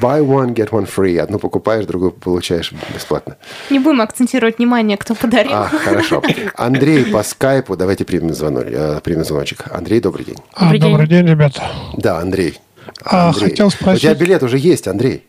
[0.00, 1.16] Buy one, get one free.
[1.16, 3.36] Одну покупаешь, другую получаешь бесплатно.
[3.70, 5.52] Не будем акцентировать внимание, кто подарил.
[5.52, 6.20] А, хорошо.
[6.56, 7.76] Андрей по скайпу.
[7.76, 9.62] Давайте примем, звонок, э, примем звоночек.
[9.70, 10.38] Андрей, добрый день.
[10.60, 11.62] Добрый А, Добрый день, ребята.
[11.96, 12.58] Да, Андрей.
[13.04, 13.50] А, Андрей.
[13.50, 15.24] хотел У тебя спросить- билет уже есть, Андрей.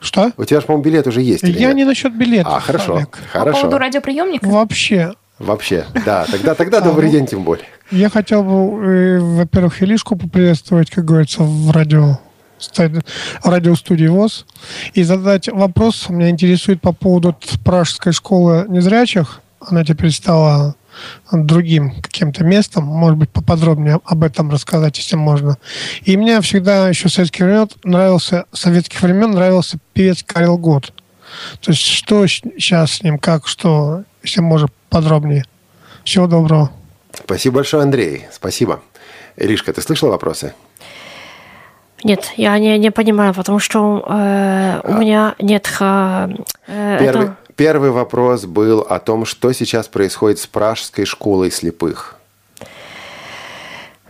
[0.00, 0.32] Что?
[0.36, 1.44] У тебя же, по-моему, билет уже есть.
[1.44, 1.76] Я нет?
[1.76, 2.56] не насчет билета.
[2.56, 3.10] А, хорошо, Олег.
[3.32, 3.60] По хорошо.
[3.60, 4.44] поводу радиоприемника?
[4.48, 5.12] Вообще.
[5.40, 7.64] Вообще, да, тогда, тогда добрый день тем более.
[7.90, 12.20] Я хотел бы, э, во-первых, Илишку поприветствовать, как говорится, в радио
[13.42, 14.44] радиостудии ВОЗ
[14.92, 16.10] и задать вопрос.
[16.10, 19.40] Меня интересует по поводу Пражской школы незрячих.
[19.60, 20.76] Она теперь стала
[21.32, 22.84] другим каким-то местом.
[22.84, 25.56] Может быть, поподробнее об этом рассказать, если можно.
[26.02, 30.92] И мне всегда еще с советских времен нравился, советских времен нравился певец Карел Гот.
[31.60, 35.44] То есть, что сейчас с ним, как, что, если можно подробнее.
[36.04, 36.70] Всего доброго.
[37.12, 38.26] Спасибо большое, Андрей.
[38.32, 38.80] Спасибо.
[39.36, 40.54] Иришка, ты слышала вопросы?
[42.02, 45.70] Нет, я не, не понимаю, потому что э, у меня нет...
[45.80, 46.28] э,
[46.66, 52.16] э, Первый, это- первый вопрос был о том, что сейчас происходит с Пражской школой слепых.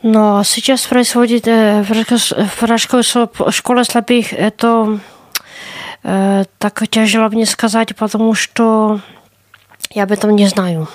[0.03, 1.85] Но сейчас происходит э,
[3.03, 5.01] шо- школе слепых, это
[6.05, 9.01] э, так тяжело мне сказать, потому что
[9.93, 10.87] я об этом не знаю.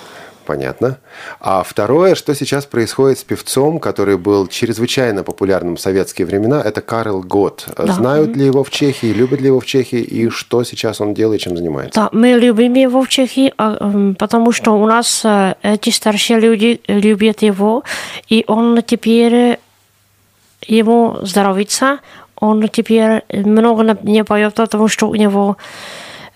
[0.46, 0.96] Понятно.
[1.40, 6.80] А второе, что сейчас происходит с певцом, который был чрезвычайно популярным в советские времена, это
[6.82, 7.66] Карл Гот.
[7.76, 11.40] Знают ли его в Чехии, любят ли его в Чехии, и что сейчас он делает,
[11.40, 12.00] чем занимается?
[12.00, 16.38] Да, мы любим его в Чехии, а, м, потому что у нас э, эти старшие
[16.38, 17.82] люди любят его,
[18.28, 19.58] и он теперь
[20.68, 21.98] ему здоровится,
[22.38, 25.56] он теперь много не- поет, потому что у него,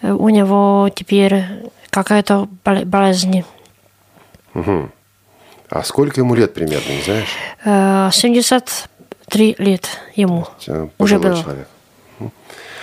[0.02, 1.44] э, у него теперь
[1.90, 3.44] какая-то боле- болезнь.
[4.54, 7.28] А сколько ему лет примерно, не знаешь?
[7.64, 10.46] Э, 73 лет ему.
[10.66, 11.42] Э, Уже пожилой было.
[11.42, 11.68] человек.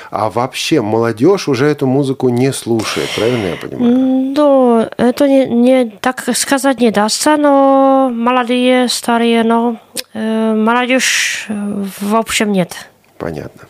[0.10, 4.34] А вообще молодежь уже эту музыку не слушает, правильно я понимаю?
[4.34, 9.76] Да, это не, не так сказать не дастся, но молодые, старые, но
[10.14, 12.74] э, молодежь э, в общем нет.
[13.18, 13.68] Понятно.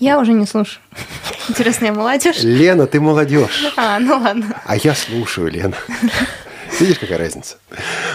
[0.00, 0.82] Я уже не слушаю.
[1.48, 2.42] Интересная молодежь.
[2.42, 3.72] Лена, ты молодежь.
[3.76, 4.60] А, ну ладно.
[4.64, 5.76] А я слушаю, Лена.
[6.80, 7.56] Видишь, какая разница?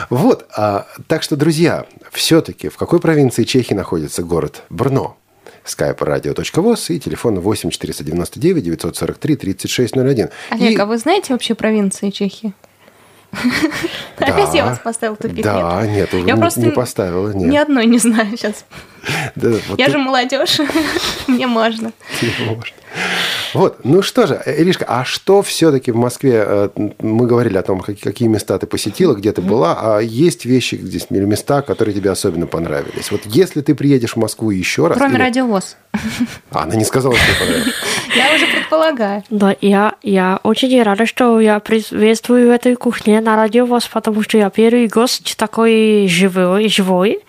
[0.10, 5.18] Вот, а, так что, друзья, все-таки в какой провинции Чехии находится город Брно?
[5.66, 10.30] skype radio.voz и телефон 8 499 943 3601.
[10.52, 12.54] Олег, И- а вы знаете вообще провинции Чехии?
[14.18, 15.44] Опять я вас поставил тупик.
[15.44, 17.32] Да, нет, уже Я не- поставила.
[17.32, 18.66] Ни одной не знаю сейчас.
[19.36, 20.60] Да, вот Я тут же молодежь.
[21.28, 21.92] Мне можно.
[23.54, 27.80] Вот, ну что же, Иришка, а что все-таки в Москве, э, мы говорили о том,
[27.82, 31.94] как- какие места ты посетила, где ты была, а есть вещи здесь, или места, которые
[31.94, 33.12] тебе особенно понравились?
[33.12, 34.98] Вот если ты приедешь в Москву еще раз...
[34.98, 35.76] Кроме или- радиовоз.
[36.52, 37.74] А, она не сказала, что понравилось.
[38.16, 39.24] Я уже предполагаю.
[39.30, 44.22] Да, я, я очень рада, что я приветствую в этой кухне на радио вас, потому
[44.24, 47.20] что я первый гость такой живой, живой.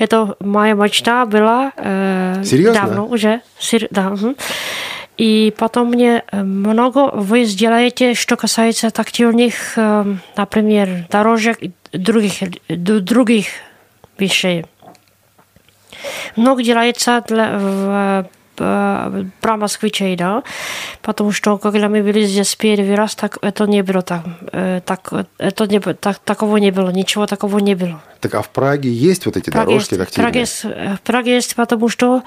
[0.00, 2.80] Это моя мечта была э, Серьезно?
[2.80, 3.42] давно уже.
[3.58, 4.34] Сер- да, мгм.
[5.18, 10.04] И потом мне э, много вы сделаете, что касается тактильных, э,
[10.36, 12.32] например, дорожек и других,
[12.68, 13.46] д- других
[14.16, 14.64] вещей.
[16.34, 18.24] Много делается для, в, э,
[18.60, 20.42] про москвичей, да,
[21.02, 25.12] потому что когда мы были здесь первый раз, так это не было так, э, так
[25.38, 28.00] это не, так, такого не было, ничего такого не было.
[28.20, 30.30] Так, а в Праге есть вот эти Прага дорожки есть, тактильные?
[30.30, 32.22] Прага есть, э, в Праге есть, потому что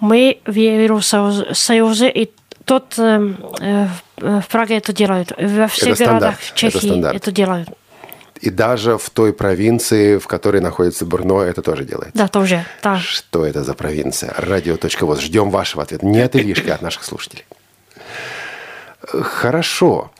[0.00, 2.30] мы в Евросоюзе, и
[2.64, 5.32] тот э, э, в в Праге это делают.
[5.36, 7.16] Во всех стандарт, городах это Чехии стандарт.
[7.16, 7.68] это делают.
[8.42, 12.18] И даже в той провинции, в которой находится Брно, это тоже делается.
[12.18, 12.64] Да, тоже.
[12.82, 12.98] Да.
[12.98, 14.34] Что это за провинция?
[14.36, 15.20] Радио.воз.
[15.20, 16.04] Ждем вашего ответа.
[16.04, 17.44] Не от Илишки, а от наших слушателей.
[19.12, 20.10] Э, Хорошо.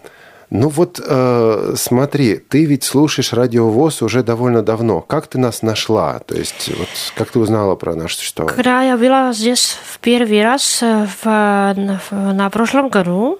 [0.50, 5.00] Ну вот э, смотри, ты ведь слушаешь Радио ВОЗ уже довольно давно.
[5.00, 6.18] Как ты нас нашла?
[6.18, 8.54] То есть, вот как ты узнала про наше существование?
[8.54, 13.38] Когда я была здесь в первый раз э, в, в- на прошлом году,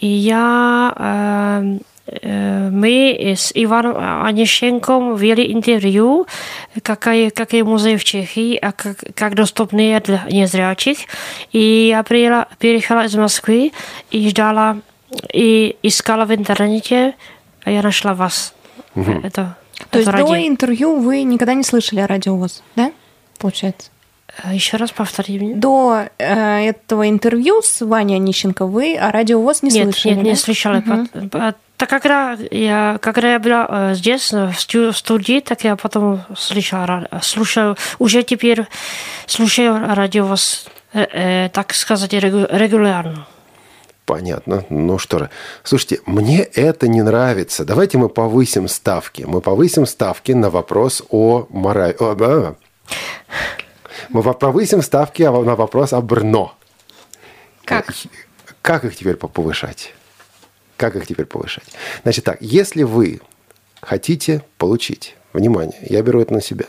[0.00, 6.26] и я, э, э, мы с Иваном Онищенком вели интервью,
[6.82, 10.98] какие, какие музеи в Чехии, а как, как доступны для незрячих.
[11.52, 13.72] И я приехала, переехала из Москвы
[14.10, 14.78] и ждала,
[15.32, 17.14] и искала в интернете,
[17.64, 18.54] а я нашла вас.
[18.94, 19.56] Это,
[19.90, 22.92] То есть это до интервью вы никогда не слышали о радиовоз, да?
[23.38, 23.90] Получается.
[24.50, 25.54] Еще раз повтори мне.
[25.54, 30.30] До э, этого интервью с Ваней Онищенко вы о радиовоз не нет, слышали, Нет, не
[30.30, 30.36] да?
[30.36, 30.80] слышала.
[30.80, 35.40] Пот- по- Так когда я, когда я была э, здесь, э, в сту- в студии,
[35.40, 38.66] так я потом слышала, ра- слушаю, уже теперь
[39.26, 43.26] слушаю радио вас, э, э, так сказать, регу- регулярно.
[44.06, 44.64] Понятно.
[44.70, 45.30] Ну что же.
[45.64, 47.64] Слушайте, мне это не нравится.
[47.64, 49.22] Давайте мы повысим ставки.
[49.26, 51.96] Мы повысим ставки на вопрос о морали.
[51.98, 52.54] О, да.
[54.08, 56.54] Мы повысим ставки на вопрос о Брно.
[57.64, 57.92] Как?
[58.62, 59.92] Как их теперь повышать?
[60.76, 61.64] Как их теперь повышать?
[62.02, 63.20] Значит так, если вы
[63.80, 66.66] хотите получить, внимание, я беру это на себя,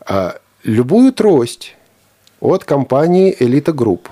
[0.00, 1.76] а, любую трость
[2.40, 4.08] от компании «Элита Групп»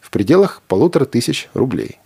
[0.00, 1.98] в пределах полутора тысяч рублей.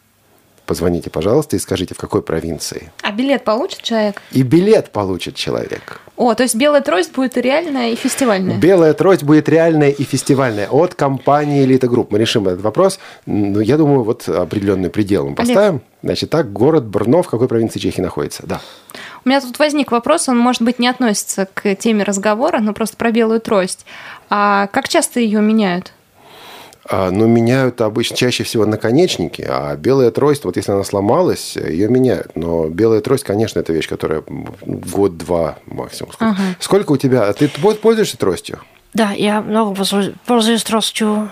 [0.67, 2.93] Позвоните, пожалуйста, и скажите, в какой провинции.
[3.03, 4.23] А билет получит человек?
[4.31, 6.01] И билет получит человек.
[6.17, 8.57] О, то есть белая трость будет реальная и фестивальная.
[8.59, 12.13] Белая трость будет реальная и фестивальная от компании «Элита Групп».
[12.13, 13.01] Мы решим этот вопрос.
[13.27, 15.81] Ну, я думаю, вот определенный предел мы поставим.
[16.03, 18.45] Значит, так, город Брно в какой провинции Чехии находится?
[18.47, 18.61] Да.
[19.25, 22.97] У меня тут возник вопрос, он, может быть, не относится к теме разговора, но просто
[22.97, 23.85] про белую трость.
[24.31, 25.93] А как часто ее меняют?
[26.89, 31.89] А, Ну, меняют обычно чаще всего наконечники, а белая трость, вот если она сломалась, ее
[31.89, 32.33] меняют.
[32.35, 34.23] Но белая трость, конечно, это вещь, которая
[34.63, 36.13] год-два максимум.
[36.13, 36.43] Сколько, Ага.
[36.59, 37.33] сколько у тебя?
[37.33, 38.59] Ты пользуешься тростью?
[38.95, 41.31] Да, я много пользуюсь- тростью.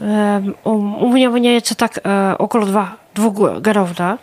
[0.00, 4.18] Эм, У меня меняется так э, около два, двух го- годов, да.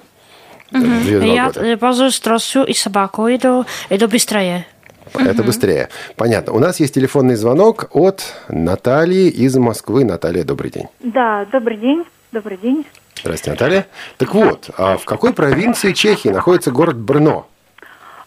[0.72, 1.26] Две-два
[1.64, 4.66] Я пользуюсь тростью и собакой, это, это быстрее.
[5.14, 5.90] Это быстрее.
[6.16, 6.54] Понятно.
[6.54, 10.06] У нас есть телефонный звонок от Натальи из Москвы.
[10.06, 10.88] Наталья, добрый день.
[11.00, 12.04] Да, добрый день.
[12.32, 12.86] Добрый день.
[13.22, 13.88] Здравствуйте, Наталья.
[14.18, 17.48] Так вот, а в какой провинции Чехии находится город Брно?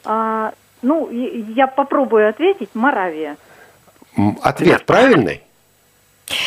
[0.04, 2.70] А, ну, я попробую ответить.
[2.74, 3.36] Моравия.
[4.42, 5.42] Ответ правильный?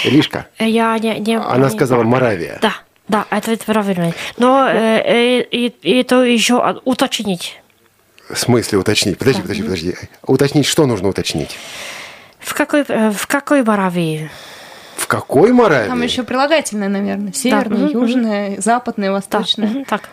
[0.04, 0.48] Лишка.
[0.60, 2.60] Я не, не, Она не- сказала Моравия.
[2.62, 2.74] Да,
[3.08, 4.14] да, это правильно.
[4.38, 7.62] Но э, э, и, и это еще уточнить.
[8.30, 9.18] В смысле уточнить?
[9.18, 9.96] Подожди, подожди, подожди.
[10.26, 11.58] Уточнить, что нужно уточнить?
[12.40, 14.30] В какой, э, в какой Моравии?
[14.98, 15.90] В какой Моравии?
[15.90, 17.34] Там еще прилагательное, наверное.
[17.34, 19.68] Северное, Мгм, южное, западное, Да, восточное.
[19.68, 20.10] мгм, так.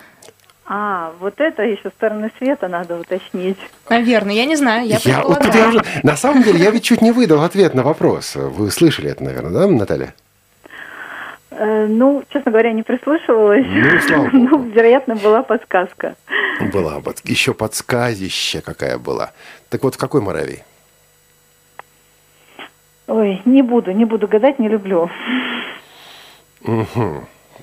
[0.67, 3.59] А, вот это еще стороны света надо уточнить.
[3.89, 7.03] Наверное, я не знаю, я Я, вот я уже- на самом деле, я ведь чуть
[7.03, 8.37] не выдал ответ на вопрос.
[8.37, 10.15] Вы слышали это, наверное, да, Наталья?
[11.59, 13.67] Э, ну, честно говоря, не прислушивалась.
[13.69, 14.37] Ну, слава богу.
[14.39, 16.15] Ну, вероятно, была подсказка.
[16.73, 19.33] Была под- еще подсказище какая была.
[19.69, 20.63] Так вот, в какой Моравии?
[23.07, 25.11] Ой, не буду, не буду гадать, не люблю.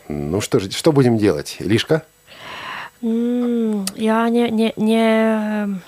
[0.07, 1.57] Ну что же, что будем делать?
[1.59, 2.03] Лишка?
[3.01, 3.07] Я
[4.29, 5.79] не, не, не,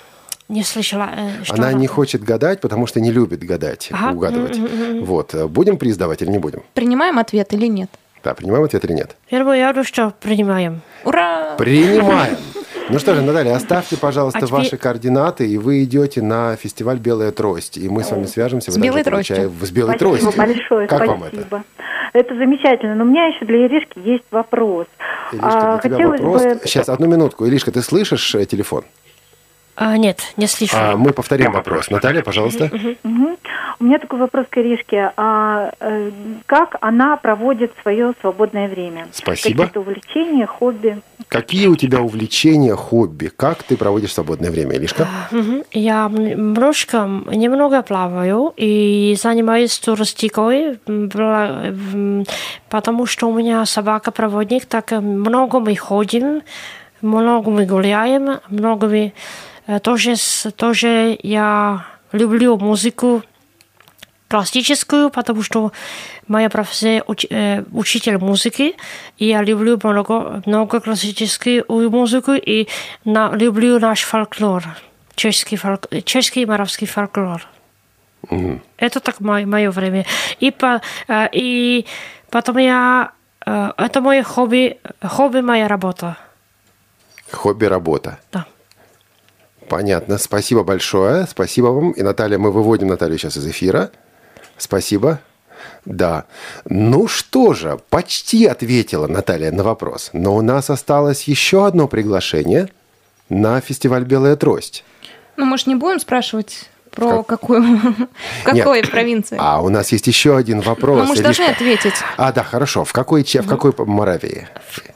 [0.52, 1.08] не слышала.
[1.16, 4.12] э, что Она она- не хочет гадать, потому что не любит гадать, Ага.
[4.14, 4.58] угадывать.
[5.02, 5.34] Вот.
[5.34, 6.62] э, Будем приз давать или не будем?
[6.74, 7.90] Принимаем ответ или нет?
[8.24, 9.16] Да, принимаем ответ или нет?
[9.30, 10.80] Первое, я думаю, что принимаем.
[11.04, 11.54] Ура!
[11.58, 12.36] Принимаем.
[12.88, 16.98] Ну что же, Наталья, оставьте, пожалуйста, А теперь- ваши координаты, и вы идете на фестиваль
[16.98, 17.78] «Белая трость».
[17.78, 18.72] И мы с вами свяжемся.
[18.72, 19.50] С белой тростью.
[19.62, 20.32] С белой спасибо тростью.
[20.36, 21.12] большое, Как спасибо.
[21.12, 21.62] вам это?
[22.12, 22.96] Это замечательно.
[22.96, 24.86] Но у меня еще для Иришки есть вопрос.
[25.30, 26.42] Илишка, А, для тебя хотелось вопрос.
[26.42, 26.60] бы...
[26.64, 27.46] Сейчас, одну минутку.
[27.46, 28.82] Илишка, ты слышишь э, телефон?
[29.74, 30.76] А, нет, не слышу.
[30.78, 31.90] А, мы повторим вопрос.
[31.90, 32.70] Наталья, пожалуйста.
[33.02, 33.36] Мгм.
[33.80, 35.12] У меня такой вопрос к Иришке.
[35.16, 36.10] А, э,
[36.46, 39.08] как она проводит свое свободное время?
[39.12, 39.64] Спасибо.
[39.64, 41.00] Какие-то увлечения, хобби?
[41.28, 43.30] Какие у тебя увлечения, хобби?
[43.34, 45.08] Как ты проводишь свободное время, Илишка?
[45.30, 45.64] Мгм.
[45.72, 50.78] Я немножко, немного плаваю и занимаюсь туристикой,
[52.68, 56.42] потому что у меня собака-проводник, так э, много мы ходим,
[57.00, 59.12] много мы гуляем, много мы
[59.82, 60.14] тоже,
[60.56, 63.22] тоже я люблю музыку
[64.28, 65.72] классическую, потому что
[66.26, 68.74] моя профессия уч- э, учитель музыки,
[69.18, 72.66] и я люблю много, много классическую музыку и
[73.04, 74.64] на, люблю наш фольклор,
[75.14, 77.46] чешский, фольк, чешский и моравский фольклор.
[78.78, 80.06] Это так мое, мое время.
[80.40, 81.84] И, по, э, и
[82.30, 83.10] потом я...
[83.46, 86.16] э, Это мое хобби, хобби моя работа.
[87.30, 88.18] Хобби, работа.
[88.32, 88.44] Да.
[89.68, 90.18] Понятно.
[90.18, 91.26] Спасибо большое.
[91.26, 91.92] Спасибо вам.
[91.92, 93.90] И, Наталья, мы выводим Наталью сейчас из эфира.
[94.58, 95.20] Спасибо.
[95.84, 96.24] Да.
[96.64, 100.10] Ну что же, почти ответила Наталья на вопрос.
[100.12, 102.68] Но у нас осталось еще одно приглашение
[103.28, 104.84] на фестиваль «Белая трость».
[105.36, 107.62] Ну, может, не будем спрашивать про Как- какую,
[108.42, 109.36] в какой провинции?
[109.40, 110.98] А у нас есть еще один вопрос.
[110.98, 111.94] Ну, мы же должны ответить.
[112.18, 112.84] А, да, хорошо.
[112.84, 114.46] В какой, в какой Моравии?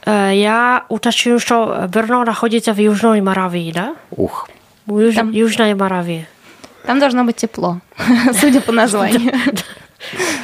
[0.04, 3.96] Э, Я уточню, что Брно находится в Южной Моравии, да?
[4.10, 4.48] Ух,
[4.86, 5.30] В Юж- Там.
[5.32, 6.26] Южной Моравии.
[6.86, 7.80] Там должно быть тепло,
[8.40, 9.32] судя по названию.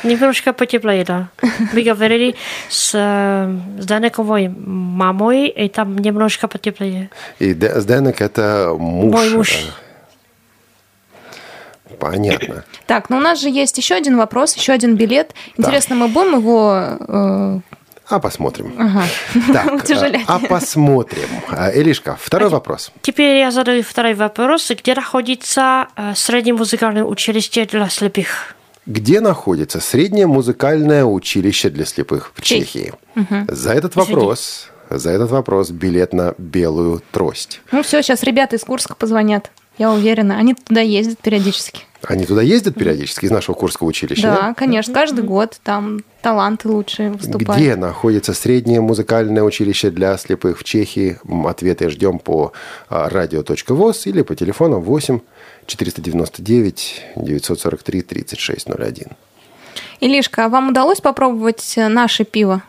[0.02, 1.28] Немножко потеплее, да.
[1.72, 2.34] Мы говорили
[2.68, 7.10] с, э, с Данековой мамой, и там немножко потеплее.
[7.38, 9.12] и Сденек– это муж.
[9.14, 9.52] Мой муж.
[11.88, 12.64] э, Понятно.
[12.86, 15.32] Так, ну у нас же есть еще один вопрос, еще один билет.
[15.56, 17.62] Интересно, мы будем его...
[18.08, 18.74] А посмотрим.
[18.78, 19.04] Ага.
[19.52, 20.24] Так, Утяжелять.
[20.26, 21.28] а посмотрим.
[21.48, 22.92] А, Элишка, второй вопрос.
[23.02, 24.70] Теперь я задаю второй вопрос.
[24.70, 28.54] Где находится э, среднее музыкальное училище для слепых?
[28.86, 32.92] Где находится среднее музыкальное училище для слепых в Чехии?
[33.48, 37.60] За этот вопрос, за этот вопрос билет на белую трость.
[37.70, 39.52] Ну все, сейчас ребята из Курска позвонят.
[39.78, 41.84] Я уверена, они туда ездят периодически.
[42.04, 44.22] Они туда ездят периодически из нашего Курского училища?
[44.22, 47.60] Да, конечно, каждый год там таланты лучшие выступают.
[47.60, 51.18] Где находится среднее музыкальное училище для слепых в Чехии?
[51.46, 52.52] Ответы ждем по
[52.88, 55.20] а, радио.воз или по телефону 8
[55.66, 59.06] 499 943 3601.
[60.00, 62.62] Илишка, а вам удалось попробовать наше пиво?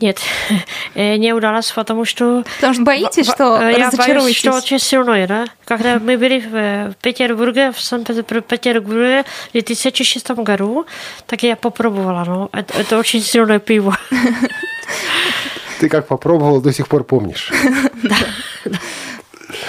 [0.00, 0.18] Нет,
[0.94, 2.44] не удалось, потому что...
[2.56, 5.46] Потому что боитесь, что Я боюсь, что очень сильное, да?
[5.64, 10.86] Когда мы были в э, Петербурге, в Санкт-Петербурге в 2006 году,
[11.26, 13.96] так я попробовала, но это, это очень сильное пиво.
[15.80, 17.52] Ты как попробовал, до сих пор помнишь.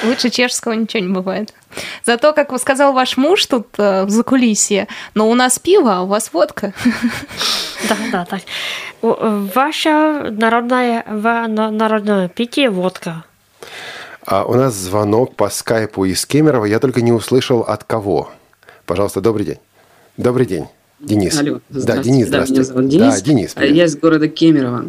[0.05, 1.53] Лучше чешского ничего не бывает.
[2.05, 6.01] Зато, как вы сказал ваш муж тут э, в закулисье, но у нас пиво, а
[6.01, 6.73] у вас водка.
[7.89, 8.41] Да, да, так.
[9.01, 13.23] Э, Ваше народное, народное питье– водка.
[14.25, 16.65] А у нас звонок по скайпу из Кемерово.
[16.65, 18.31] Я только не услышал от кого.
[18.85, 19.59] Пожалуйста, добрый день.
[20.17, 20.67] Добрый день.
[20.99, 21.37] Денис.
[21.37, 21.97] Алло, Да.
[21.97, 22.53] Денис, Да, здравствуйте.
[22.53, 23.15] меня зовут Денис.
[23.15, 23.51] Да, Денис.
[23.55, 23.75] А привет.
[23.75, 24.85] Я из города Кемерово.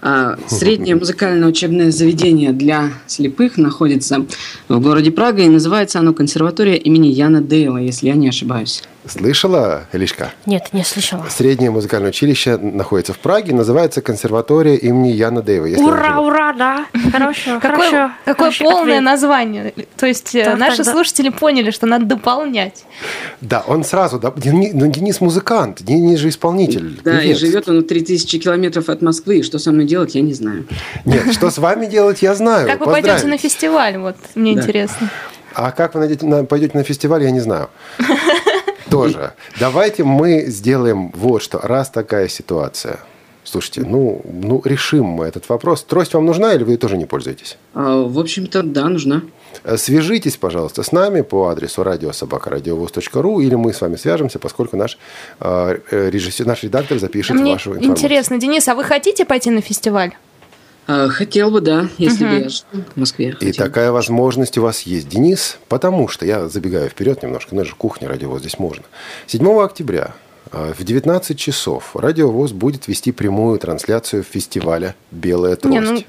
[0.00, 4.24] А, Среднее музыкальное учебное заведение для слепых находится
[4.68, 8.82] в городе Прага, и называется оно консерватория имени Яна Дейла, если я не ошибаюсь.
[9.08, 10.32] Слышала, Илишка?
[10.46, 11.26] Нет, не слышала.
[11.30, 16.86] Среднее музыкальное училище находится в Праге, называется консерватория имени Яна не Ура, ура, да.
[17.12, 18.12] Хорошо, Какое, хорошо.
[18.24, 19.02] какое хороший полное ответ.
[19.02, 19.74] название.
[19.96, 20.92] То есть э, Так, наши так, да.
[20.92, 22.84] слушатели поняли, что надо дополнять.
[23.40, 27.00] Да, он сразу, да, ну, Денис музыкант, Денис же исполнитель.
[27.02, 30.22] Да, и живет он в 3000 километров от Москвы, и что со мной делать, я
[30.22, 30.66] не знаю.
[31.04, 32.66] Нет, что с вами делать, я знаю.
[32.68, 33.96] Как вы пойдете на фестиваль?
[33.98, 35.08] Вот мне интересно.
[35.54, 37.70] А как вы пойдете на фестиваль, я не знаю.
[38.90, 39.32] Тоже.
[39.58, 41.58] Давайте мы сделаем вот что.
[41.58, 43.00] Раз такая ситуация.
[43.44, 45.82] Слушайте, ну, ну решим мы этот вопрос.
[45.82, 47.56] Трость вам нужна или вы тоже не пользуетесь?
[47.72, 49.22] А, в общем-то, да, нужна.
[49.64, 54.98] Э, Свяжитесь, пожалуйста, с нами по адресу радиособакарадиовоз.ру или мы с вами свяжемся, поскольку наш,
[55.40, 57.90] э, э, режиссер, наш редактор запишет Мне вашу информацию.
[57.90, 60.12] интересно, Денис, а вы хотите пойти на фестиваль?
[60.88, 62.64] А, хотел бы, да, если бы я жил
[62.94, 63.36] в Москве.
[63.40, 67.60] И хотел такая возможность у вас есть, Денис, потому что, я забегаю вперед немножко, но
[67.60, 68.84] это же кухня радиовоз, здесь можно.
[69.26, 70.14] 7 октября
[70.50, 75.74] э, в 19 часов радиовоз будет вести прямую трансляцию фестиваля «Белая трость».
[75.74, 76.02] Не, ну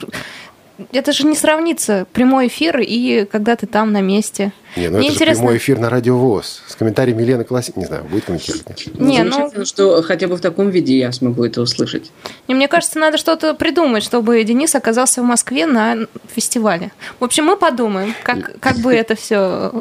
[0.93, 4.53] это же не сравнится прямой эфир и когда ты там на месте.
[4.75, 5.35] Не, ну Мне это интересно.
[5.35, 6.61] же прямой эфир на радиовоз.
[6.67, 7.73] С комментариями Елены Колоси...
[7.75, 8.85] Не знаю, будет комментировать?
[8.93, 12.11] Ну, Не, ну, замечательно, что хотя бы в таком виде я смогу это услышать.
[12.47, 16.91] не, мне кажется, надо что-то придумать, чтобы Денис оказался в Москве на фестивале.
[17.19, 19.71] В общем, мы подумаем, как, как бы это все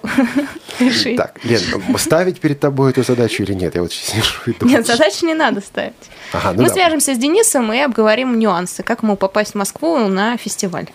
[0.80, 1.16] решить.
[1.16, 1.60] Так, Лен,
[1.98, 3.74] ставить перед тобой эту задачу или нет?
[3.74, 4.76] Я вот сейчас сижу и думаю.
[4.78, 5.92] Нет, задачи не надо ставить.
[6.32, 6.74] Ага, ну Мы да.
[6.74, 10.86] свяжемся с Денисом и обговорим нюансы, как ему попасть в Москву на фестиваль.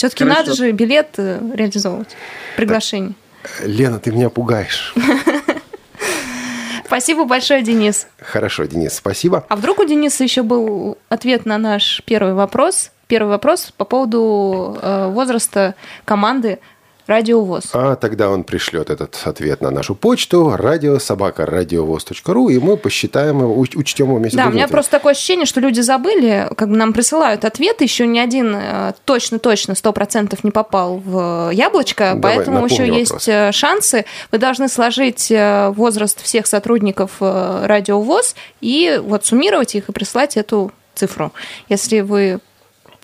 [0.00, 0.40] Все-таки Хорошо.
[0.40, 2.16] надо же билет э, реализовывать,
[2.56, 3.12] приглашение.
[3.62, 4.94] Лена, ты меня пугаешь.
[6.86, 8.06] Спасибо большое, Денис.
[8.18, 9.44] Хорошо, Денис, спасибо.
[9.50, 12.92] А вдруг у Дениса еще был ответ на наш первый вопрос?
[13.08, 15.74] Первый вопрос по поводу э, возраста
[16.06, 16.60] команды
[17.06, 17.70] Радиовоз.
[17.72, 23.76] А тогда он пришлет этот ответ на нашу почту радиособака.радиовоз.ру, и мы посчитаем его, уч-
[23.76, 26.92] учтем его вместе Да, у меня просто такое ощущение, что люди забыли, как бы нам
[26.92, 32.64] присылают ответы, еще ни один э, точно-точно сто процентов не попал в яблочко, Давай, поэтому
[32.64, 33.28] еще напомни есть вопрос.
[33.28, 34.04] э, шансы.
[34.30, 40.72] Вы должны сложить э, возраст всех сотрудников Радиовоз и вот суммировать их и прислать эту
[40.94, 41.32] цифру.
[41.68, 42.40] Если вы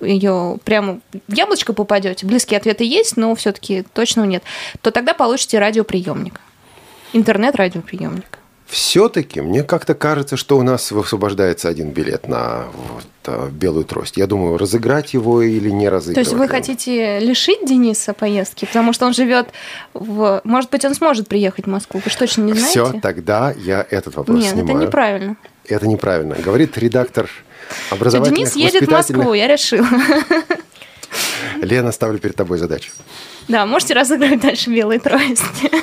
[0.01, 4.43] ее прямо в яблочко попадете, близкие ответы есть, но все-таки точного нет,
[4.81, 6.41] то тогда получите радиоприемник.
[7.13, 8.39] Интернет-радиоприемник.
[8.67, 14.17] Все-таки мне как-то кажется, что у нас высвобождается один билет на вот, э, белую трость.
[14.17, 16.27] Я думаю, разыграть его или не То разыгрывать.
[16.27, 19.51] есть вы хотите лишить Дениса поездки, потому что он живет
[19.95, 20.41] в...
[20.43, 22.85] Может быть, он сможет приехать в Москву, вы же точно не знаете?
[22.85, 24.87] Все, тогда я этот вопрос Нет, это снимаю.
[24.87, 25.37] неправильно.
[25.69, 26.35] Это неправильно.
[26.37, 27.29] Говорит редактор
[27.91, 29.87] образовательных Денис едет в Москву, я решила.
[31.61, 32.93] Лена, ставлю перед тобой задачу.
[33.49, 35.71] Да, можете разыгрывать дальше белые трости.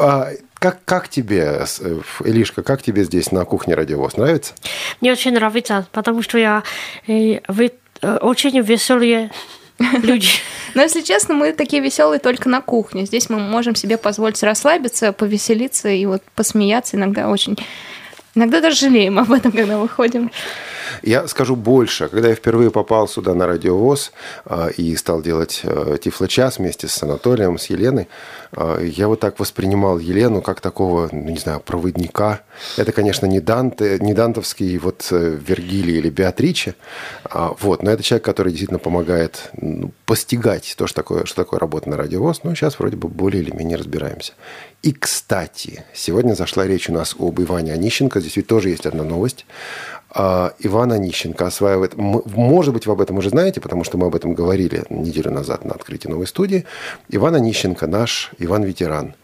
[0.00, 0.28] А,
[0.60, 4.16] как, как тебе, э, Илишка, как тебе здесь на кухне радиовоз?
[4.16, 4.54] Нравится?
[5.00, 6.62] Мне очень нравится, потому что я
[7.08, 7.72] э, вы
[8.02, 9.32] э, очень веселые
[9.78, 10.28] люди.
[10.74, 13.06] Но, если честно, мы такие веселые только на кухне.
[13.06, 17.58] Здесь мы можем себе позволить расслабиться, повеселиться и вот посмеяться иногда очень...
[18.34, 20.30] Иногда даже жалеем об этом, когда выходим.
[21.02, 22.08] Я скажу больше.
[22.08, 24.12] Когда я впервые попал сюда на радиовоз
[24.44, 28.08] э, и стал делать э, Тифлочас вместе с Анатолием, с Еленой,
[28.56, 32.40] э, я вот так воспринимал Елену как такого, ну, не знаю, проводника.
[32.76, 36.74] Это, конечно, не, Данте, не дантовский вот э, Вергилий или Беатриче,
[37.24, 41.60] а, вот, но это человек, который действительно помогает ну, постигать то, что такое, что такое
[41.60, 42.42] работа на радиовоз.
[42.42, 44.32] Ну, сейчас вроде бы более или менее разбираемся.
[44.82, 48.20] И, кстати, сегодня зашла речь у нас об Иване Онищенко.
[48.20, 49.44] Здесь ведь тоже есть одна новость.
[50.10, 51.96] А, Иван Онищенко осваивает...
[51.96, 55.64] Может быть, вы об этом уже знаете, потому что мы об этом говорили неделю назад
[55.64, 56.64] на открытии новой студии.
[57.08, 59.14] Иван Онищенко наш Иван-ветеран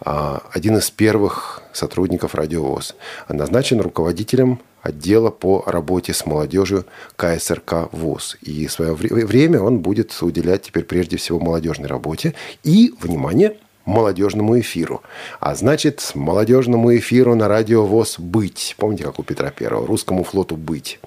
[0.00, 2.96] а, один из первых сотрудников радиовоз,
[3.28, 6.86] назначен руководителем отдела по работе с молодежью
[7.16, 8.36] КСРК ВОЗ.
[8.42, 12.34] И свое время он будет уделять теперь прежде всего молодежной работе
[12.64, 15.02] и, внимание, молодежному эфиру.
[15.40, 18.74] А значит, молодежному эфиру на радио ВОЗ быть.
[18.78, 19.86] Помните, как у Петра Первого?
[19.86, 21.00] Русскому флоту быть.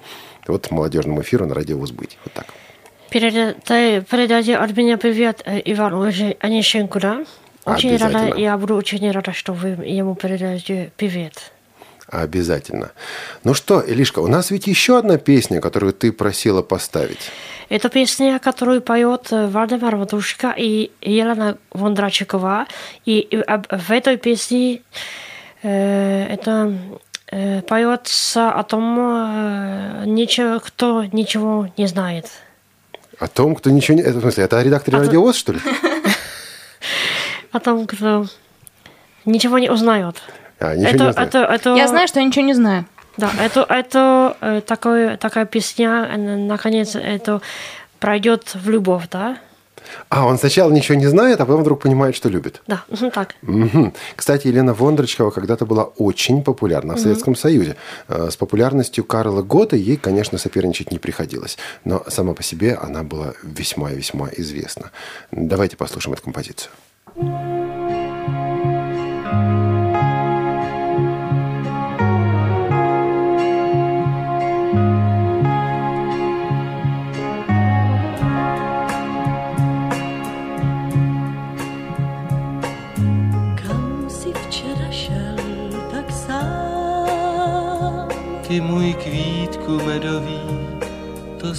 [0.46, 2.18] Вот молодежному эфиру на радио ВОЗ быть.
[2.24, 2.46] Вот так.
[3.10, 7.24] Передайте, передайте от меня привет э, Ивану Онищенко, да?
[7.64, 11.52] Очень рада, я буду очень рада, что вы ему передаете привет.
[12.08, 12.92] Обязательно.
[13.42, 17.32] Ну что, Илишка, у нас ведь еще одна песня, которую ты просила поставить.
[17.68, 22.66] Это песня, которую поет Владимир Матушка и Елена Вондрачикова.
[23.04, 24.82] И в этой песне
[25.62, 26.72] э, это
[27.30, 32.30] э, поется о том, э, ничего, кто ничего не знает.
[33.18, 34.02] О том, кто ничего не...
[34.02, 35.58] Это, в смысле, это о редакторе а радиовоз, то...
[35.58, 35.76] что ли?
[37.50, 38.26] О том, кто
[39.24, 40.22] ничего не узнает.
[40.60, 41.28] А, ничего это, не знает.
[41.28, 41.74] Это, это...
[41.74, 42.86] Я знаю, что я ничего не знаю.
[43.16, 47.40] Да, это, это э, такое, такая песня, наконец, это
[47.98, 49.38] пройдет в любовь, да?
[50.08, 52.62] А, он сначала ничего не знает, а потом вдруг понимает, что любит.
[52.66, 53.34] Да, так.
[53.42, 53.92] Угу.
[54.14, 57.40] Кстати, Елена Вондрочкова когда-то была очень популярна в Советском угу.
[57.40, 57.76] Союзе.
[58.08, 61.58] Э, с популярностью Карла Гота ей, конечно, соперничать не приходилось.
[61.84, 64.90] Но сама по себе она была весьма и весьма известна.
[65.30, 66.70] Давайте послушаем эту композицию.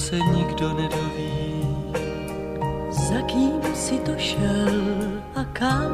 [0.07, 1.63] Se nikdo nedoví.
[2.91, 4.79] Za kým si to šel
[5.35, 5.91] a kam?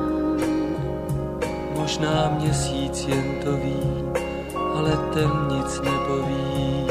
[1.78, 3.82] Možná měsíc jen to ví,
[4.78, 6.88] ale ten nic nepoví.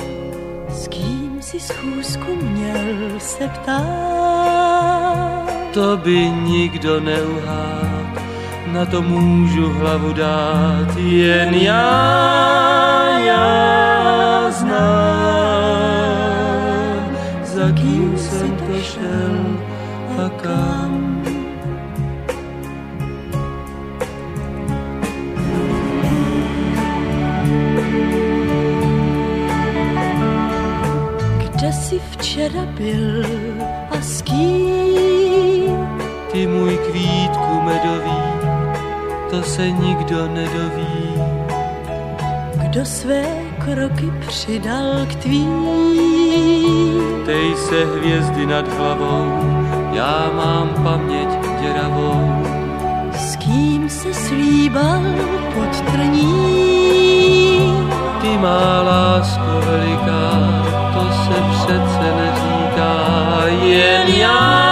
[0.68, 5.46] S kým si schůzku měl se ptát?
[5.74, 8.20] To by nikdo neuhádl,
[8.66, 15.21] na to můžu hlavu dát, jen já, já znám,
[18.82, 19.36] šel
[20.18, 21.22] a kam.
[31.38, 33.24] Kde jsi včera byl
[33.90, 35.76] a s kým?
[36.32, 38.22] Ty můj kvítku medový,
[39.30, 41.22] to se nikdo nedoví.
[42.54, 45.52] Kdo své kroky přidal k tvým?
[47.26, 49.26] Tej se hvězdy nad hlavou,
[49.92, 51.28] já mám paměť
[51.60, 52.42] děravou.
[53.14, 55.02] S kým se slíbal
[55.54, 56.32] pod trní?
[58.22, 60.30] Ty má lásko veliká,
[60.94, 62.94] to se přece neříká,
[63.62, 64.71] jen já, já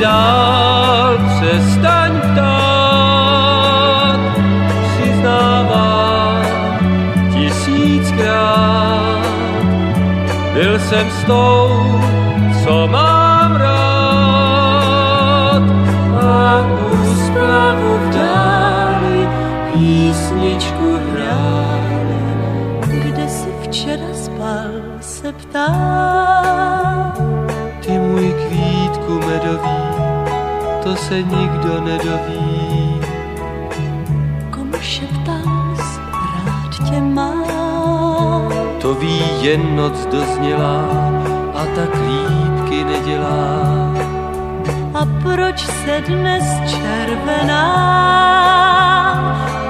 [0.00, 4.20] dál přestaň ptát,
[4.92, 6.44] přiznávám
[7.34, 9.26] tisíckrát,
[10.54, 12.00] byl jsem s tou,
[31.10, 33.00] se nikdo nedoví.
[34.50, 35.08] Komu jsi,
[36.46, 38.52] rád tě mám.
[38.80, 40.84] To ví jen noc doznělá
[41.54, 43.94] a tak lípky nedělá.
[44.94, 47.66] A proč se dnes červená?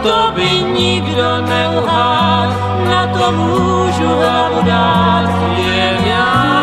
[0.02, 2.54] To by nikdo neuhádl,
[2.90, 6.59] na to můžu hlavu dát jen já.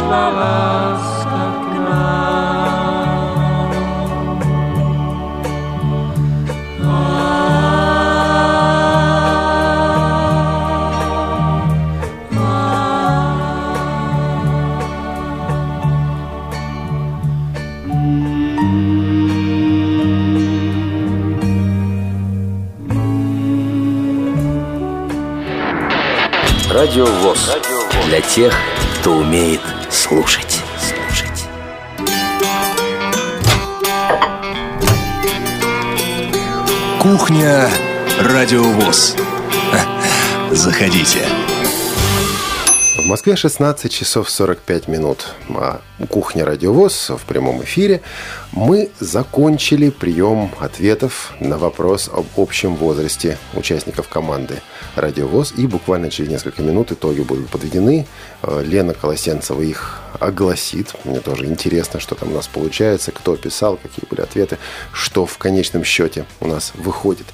[0.00, 3.00] Přišla láska k nám.
[26.70, 27.56] Радио ВОЗ.
[28.06, 28.54] Для тех,
[29.00, 30.62] кто умеет слушать.
[30.78, 31.44] Слушать.
[37.00, 37.68] Кухня
[38.20, 39.16] Радио ВОЗ.
[40.50, 41.26] Заходите.
[43.10, 45.34] Москве 16 часов 45 минут.
[45.48, 48.02] А Кухня Радиовоз в прямом эфире.
[48.52, 54.62] Мы закончили прием ответов на вопрос об общем возрасте участников команды
[54.94, 55.54] Радиовоз.
[55.56, 58.06] И буквально через несколько минут итоги будут подведены.
[58.42, 60.94] Э, Лена Колосенцева их огласит.
[61.04, 64.58] Мне тоже интересно, что там у нас получается, кто писал, какие были ответы,
[64.92, 67.26] что в конечном счете у нас выходит.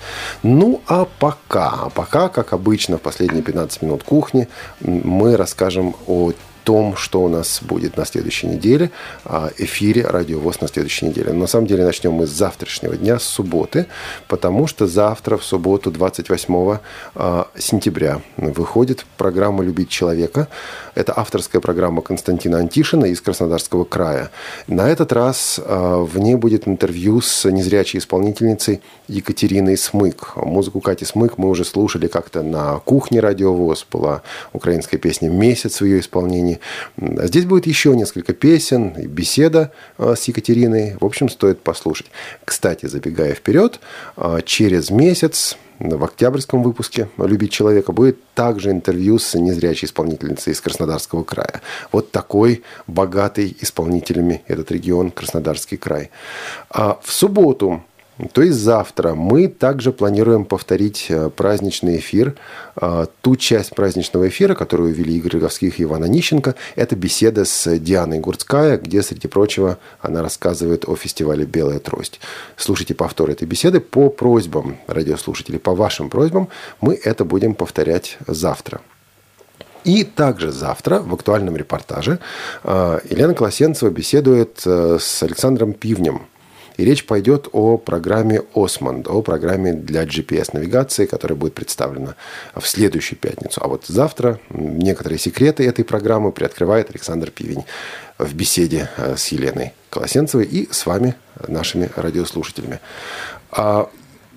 [0.43, 4.49] Ну, а пока, пока, как обычно, в последние 15 минут кухни
[4.81, 5.37] мы
[5.67, 6.33] расскажем о
[6.65, 8.91] том, что у нас будет на следующей неделе,
[9.25, 11.33] о эфире Радио ВОЗ на следующей неделе.
[11.33, 13.87] Но на самом деле начнем мы с завтрашнего дня, с субботы,
[14.29, 16.79] потому что завтра, в субботу, 28
[17.15, 20.49] а, сентября, выходит программа «Любить человека».
[20.97, 24.31] Это авторская программа Константина Антишина из Краснодарского края.
[24.67, 30.33] На этот раз а, в ней будет интервью с незрячей исполнительницей Екатериной Смык.
[30.37, 33.87] Музыку Кати Смык мы уже слушали как-то на кухне Радио ВОЗ.
[33.93, 34.23] Была
[34.55, 36.61] украинская песня «Месяц» в ее исполнении.
[36.99, 40.97] А Здесь будет еще несколько песен и беседа а, с Екатериной.
[40.99, 42.07] В общем, стоит послушать.
[42.47, 43.81] Кстати, забегая вперед,
[44.17, 50.61] а, через месяц в октябрьском выпуске «Любить человека» будет также интервью с незрячей исполнительницей из
[50.61, 51.61] Краснодарского края.
[51.93, 56.11] Вот такой богатый исполнителями этот регион Краснодарский край.
[56.71, 57.83] А в субботу
[58.33, 62.35] то есть завтра мы также планируем повторить э, праздничный эфир.
[62.81, 67.79] Э, ту часть праздничного эфира, которую вели Игорь Роговских и Иван Онищенко, это беседа с
[67.79, 72.21] Дианой Гурцкая, где, среди прочего, она рассказывает о фестивале «Белая трость».
[72.57, 76.49] Слушайте повтор этой беседы по просьбам радиослушателей, по вашим просьбам.
[76.81, 78.81] Мы это будем повторять завтра.
[79.85, 82.19] И также завтра в актуальном репортаже
[82.65, 86.23] э, Елена Колосенцева беседует с Александром Пивнем–
[86.77, 92.15] и речь пойдет о программе Осмонд, о программе для GPS-навигации, которая будет представлена
[92.55, 93.61] в следующую пятницу.
[93.63, 97.65] А вот завтра некоторые секреты этой программы приоткрывает Александр Пивень
[98.19, 101.15] в беседе э, с Еленой Колосенцевой и с вами,
[101.49, 102.81] нашими радиослушателями.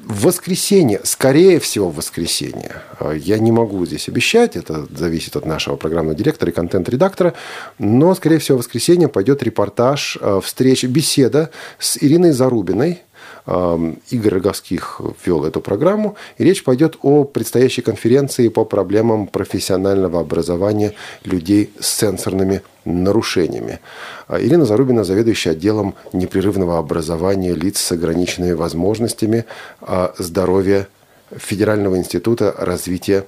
[0.05, 2.81] В воскресенье, скорее всего, в воскресенье.
[2.99, 7.33] Э, я не могу здесь обещать, это зависит от нашего программного директора и контент-редактора,
[7.77, 13.01] но, скорее всего, в воскресенье пойдет репортаж, э, встреча, беседа с Ириной Зарубиной,
[13.45, 20.21] эм, Игорь Роговских ввел эту программу, и речь пойдет о предстоящей конференции по проблемам профессионального
[20.21, 20.93] образования
[21.23, 23.79] людей с сенсорными нарушениями.
[24.27, 29.45] А Ирина Зарубина, заведующая отделом непрерывного образования лиц с ограниченными возможностями
[29.81, 30.87] а, здоровья
[31.35, 33.25] Федерального института развития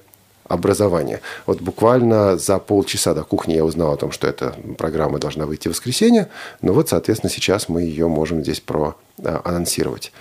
[0.48, 1.20] образования.
[1.46, 5.68] Вот буквально за полчаса до кухни я узнал о том, что эта программа должна выйти
[5.68, 6.28] в воскресенье.
[6.60, 10.12] Ну вот, соответственно, сейчас мы ее можем здесь проанонсировать.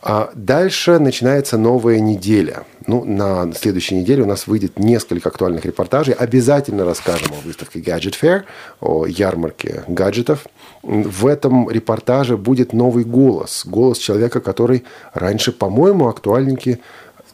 [0.00, 2.64] А дальше начинается новая неделя.
[2.86, 6.14] Ну, на следующей неделе у нас выйдет несколько актуальных репортажей.
[6.14, 8.44] Обязательно расскажем о выставке Gadget Fair,
[8.80, 10.46] о ярмарке гаджетов.
[10.82, 13.64] В этом репортаже будет новый голос.
[13.66, 14.84] Голос человека, который
[15.14, 16.78] раньше, по-моему, актуальники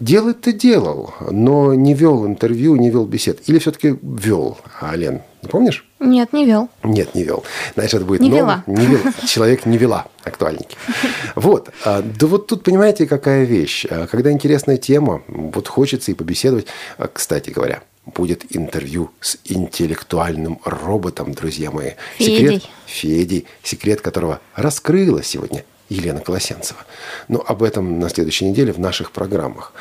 [0.01, 3.47] делать-то делал, но не вел интервью, не вел бесед.
[3.47, 5.85] Или все-таки вел, а, Лен, не помнишь?
[6.01, 6.69] Нет, не вел.
[6.83, 7.45] Нет, не вел.
[7.75, 8.43] Значит, это будет не новый...
[8.43, 8.65] Вела.
[8.67, 9.13] Не вела.
[9.27, 10.77] Человек не вела актуальники.
[11.35, 11.69] Вот.
[11.85, 13.87] А, да вот тут, понимаете, какая вещь.
[13.89, 16.67] А, когда интересная тема, вот хочется и побеседовать.
[16.97, 21.93] А, кстати говоря, будет интервью с интеллектуальным роботом, друзья мои.
[22.19, 26.81] Секрет Федей, секрет которого раскрыла сегодня Елена Колосенцева.
[27.29, 29.73] Но об этом на следующей неделе в наших программах.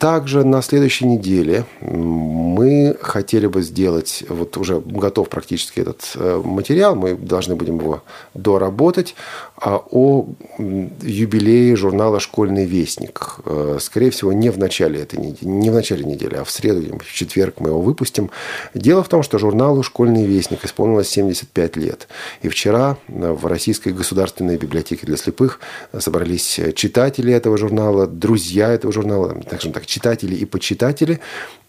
[0.00, 6.94] Также на следующей неделе мы хотели бы сделать, вот уже готов практически этот э, материал,
[6.94, 9.14] мы должны будем его доработать,
[9.58, 10.26] а, о
[10.56, 13.40] юбилее журнала «Школьный вестник».
[13.44, 16.98] Э, скорее всего, не в начале этой недели, не в начале недели, а в среду,
[16.98, 18.30] в четверг мы его выпустим.
[18.72, 22.08] Дело в том, что журналу «Школьный вестник» исполнилось 75 лет.
[22.40, 25.60] И вчера в Российской государственной библиотеке для слепых
[25.98, 31.20] собрались читатели этого журнала, друзья этого журнала, скажем так, читатели и почитатели.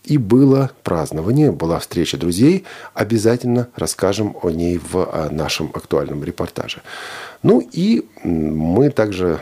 [0.03, 2.65] И было празднование, была встреча друзей.
[2.93, 6.81] Обязательно расскажем о ней в нашем актуальном репортаже.
[7.43, 9.41] Ну и мы также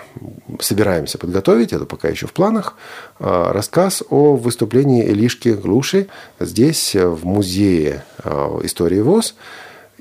[0.59, 2.75] собираемся подготовить, это пока еще в планах,
[3.19, 6.07] а, рассказ о выступлении Элишки Глуши
[6.39, 9.36] здесь, в музее а, истории ВОЗ.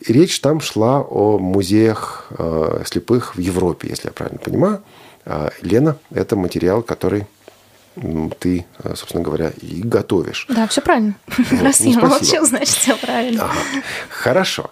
[0.07, 4.83] И речь там шла о музеях а, слепых в Европе, если я правильно понимаю.
[5.61, 7.27] Лена, это материал, который
[8.39, 10.47] ты, собственно говоря, и готовишь.
[10.49, 11.15] Да, все правильно.
[11.51, 13.45] Вот, Раз ну, я молчу, значит, все правильно.
[13.45, 13.83] Ага.
[14.11, 14.71] Хорошо.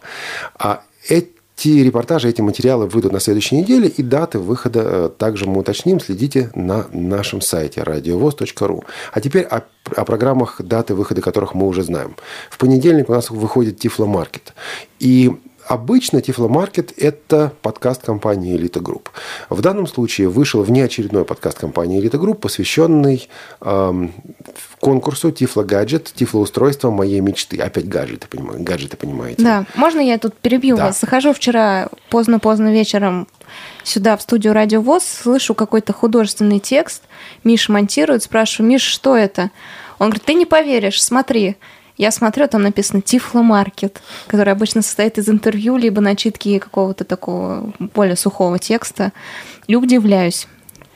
[0.58, 5.60] А эти репортажи, эти материалы выйдут на следующей неделе, и даты выхода э, также мы
[5.60, 6.00] уточним.
[6.00, 8.84] Следите на нашем сайте радиовоз.ру.
[9.12, 9.62] А теперь о,
[9.94, 12.16] о программах, даты выхода которых мы уже знаем.
[12.50, 14.52] В понедельник у нас выходит Тифломаркет.
[14.98, 15.32] И
[15.66, 19.10] Обычно Тифломаркет– это подкаст компании «Элита Групп».
[19.50, 23.28] В данном случае вышел внеочередной подкаст компании «Элита Групп», посвященный
[23.60, 24.12] эм,
[24.78, 27.58] конкурсу Тифло Тифлоустройство моей мечты.
[27.58, 29.42] Опять гаджеты, понимаю, гаджеты, понимаете?
[29.42, 29.64] Да.
[29.74, 30.86] Можно я тут перебью да.
[30.86, 31.00] вас?
[31.00, 33.26] Захожу вчера поздно-поздно вечером
[33.82, 37.02] сюда, в студию Радио ВОС, слышу какой-то художественный текст.
[37.42, 39.50] Миша монтирует, спрашиваю, Миш, что это?
[39.98, 41.56] Он говорит, ты не поверишь, смотри.
[41.96, 47.72] Я смотрю, там написано Тифло Маркет, который обычно состоит из интервью, либо начитки какого-то такого
[47.78, 49.12] более сухого текста.
[49.66, 50.46] И удивляюсь.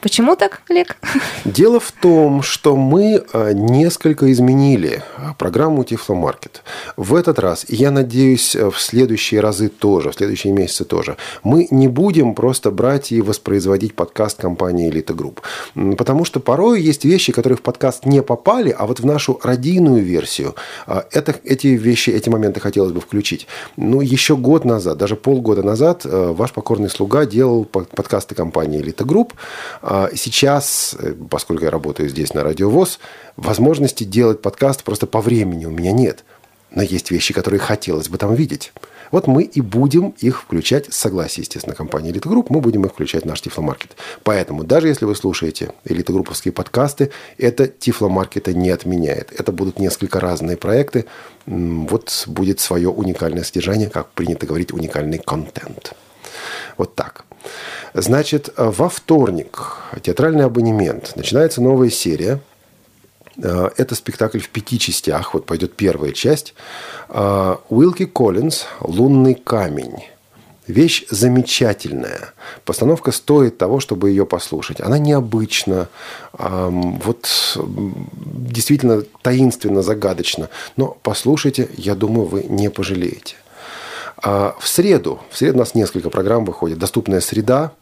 [0.01, 0.97] Почему так, Олег?
[1.45, 6.63] Дело в том, что мы а, несколько изменили а, программу Тифломаркет.
[6.97, 11.69] В этот раз, и я надеюсь, в следующие разы тоже, в следующие месяцы тоже, мы
[11.71, 15.43] не будем просто брать и воспроизводить подкаст компании Элита Групп.
[15.75, 20.03] Потому что порой есть вещи, которые в подкаст не попали, а вот в нашу радийную
[20.03, 20.55] версию
[20.87, 23.47] это, эти вещи, эти моменты хотелось бы включить.
[23.77, 29.35] Ну, еще год назад, даже полгода назад, ваш покорный слуга делал подкасты компании Элита Групп,
[30.15, 33.01] сейчас, э, поскольку я работаю здесь на Радио ВОС,
[33.37, 36.25] возможности делать подкаст просто по времени у меня нет.
[36.71, 38.73] Но есть вещи, которые хотелось бы там видеть.
[39.11, 42.93] Вот мы и будем их включать, с согласия, естественно, компании Элита Групп, мы будем их
[42.93, 43.97] включать в наш Тифломаркет.
[44.23, 49.33] Поэтому, даже если вы слушаете элитогрупповские подкасты, это Тифломаркета не отменяет.
[49.37, 51.07] Это будут несколько разные проекты.
[51.47, 55.95] Вот будет свое уникальное содержание, как принято говорить, уникальный контент.
[56.77, 57.25] Вот так.
[57.95, 61.13] Значит, во вторник театральный абонемент.
[61.17, 62.41] Начинается новая серия.
[63.43, 65.35] Э, это спектакль в пяти частях.
[65.35, 66.55] Вот пойдет первая часть.
[67.09, 70.05] Э, Уилки Коллинз «Лунный камень».
[70.67, 72.33] Вещь замечательная.
[72.65, 74.81] Постановка стоит того, чтобы ее послушать.
[74.81, 75.89] Она необычна,
[76.33, 80.49] вот действительно таинственно, загадочно.
[80.77, 83.35] Но послушайте, я думаю, вы не пожалеете.
[84.23, 86.79] А в среду, в среду у нас несколько программ выходит.
[86.79, 87.73] «Доступная среда»,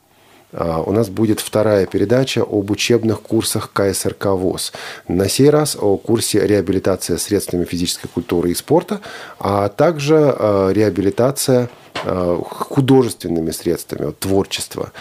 [0.52, 4.72] а, у нас будет вторая передача об учебных курсах КСРК ВОЗ.
[5.06, 9.00] На сей раз о курсе реабилитация средствами физической культуры и спорта,
[9.38, 11.68] а также а, реабилитация
[12.04, 14.92] художественными средствами, вот, творчество.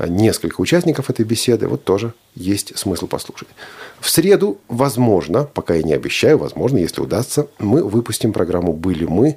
[0.00, 3.46] Несколько участников этой беседы, вот тоже есть смысл послушать.
[4.00, 9.36] В среду, возможно, пока я не обещаю, возможно, если удастся, мы выпустим программу «Были мы»,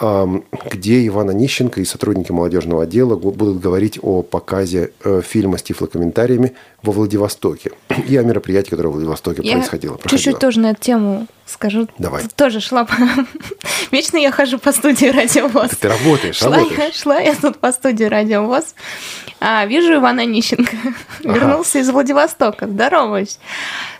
[0.00, 6.54] где Иван Онищенко и сотрудники молодежного отдела будут говорить о показе э, фильма с тифлокомментариями
[6.82, 7.72] во Владивостоке
[8.08, 9.98] и о мероприятии, которое в Владивостоке я происходило.
[10.06, 11.88] Чуть-чуть тоже на эту тему скажу.
[11.98, 12.24] Давай.
[12.34, 12.94] Тоже шла по...
[13.90, 15.70] Вечно я хожу по студии Радиовоз.
[15.72, 16.78] Ты работаешь, шла работаешь.
[16.78, 18.74] Я, шла я тут по студии Радиовоз.
[19.40, 20.76] А, вижу Ивана Онищенко.
[21.24, 21.34] Ага.
[21.34, 22.66] Вернулся из Владивостока.
[22.66, 23.38] Здороваюсь.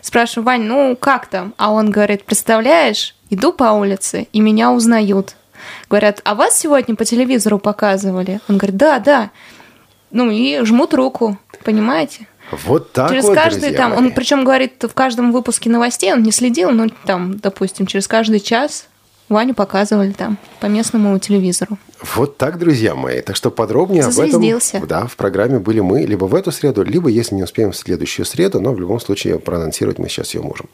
[0.01, 1.53] Спрашиваю, Вань, ну как там?
[1.57, 5.35] А он говорит, представляешь, иду по улице, и меня узнают
[5.89, 8.39] говорят, а вас сегодня по телевизору показывали?
[8.49, 9.31] Он говорит, да, да.
[10.11, 12.27] Ну и жмут руку, понимаете?
[12.51, 13.99] Вот так через вот, каждый там, мои.
[13.99, 18.39] он причем говорит в каждом выпуске новостей, он не следил, ну там, допустим, через каждый
[18.39, 18.87] час
[19.29, 21.77] Ваню показывали там по местному телевизору.
[22.15, 23.21] Вот так, друзья мои.
[23.21, 24.41] Так что подробнее об этом
[24.87, 28.25] да, в программе были мы либо в эту среду, либо, если не успеем, в следующую
[28.25, 30.69] среду, но в любом случае проанонсировать мы сейчас ее можем.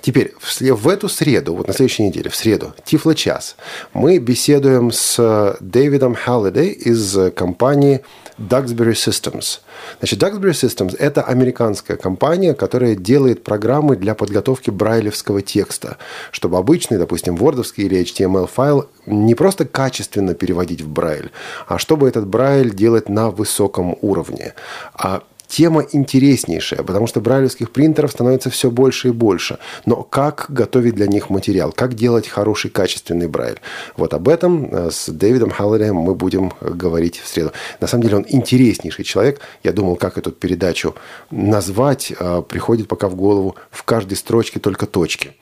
[0.00, 3.56] Теперь, в эту среду, вот на следующей неделе, в среду, Тифло час,
[3.92, 8.00] мы беседуем с Дэвидом Халлидей из компании
[8.40, 9.60] Duxbury Systems.
[9.98, 15.98] Значит, Duxbury Systems– это американская компания, которая делает программы для подготовки брайлевского текста,
[16.32, 21.30] чтобы обычный, допустим, вордовский или HTML-файл не просто качественно переводить в брайль,
[21.68, 24.54] а чтобы этот брайль делать на высоком уровне.
[24.94, 29.58] А Тема интереснейшая, потому что брайлевских принтеров становится все больше и больше.
[29.84, 31.72] Но как готовить для них материал?
[31.72, 33.60] Как делать хороший, качественный брайль?
[33.96, 37.50] Вот об этом э, с Дэвидом Халлерием мы будем говорить в среду.
[37.80, 39.40] На самом деле он интереснейший человек.
[39.64, 40.94] Я думал, как эту передачу
[41.32, 42.12] назвать.
[42.20, 45.32] А, приходит пока в голову в каждой строчке только точки.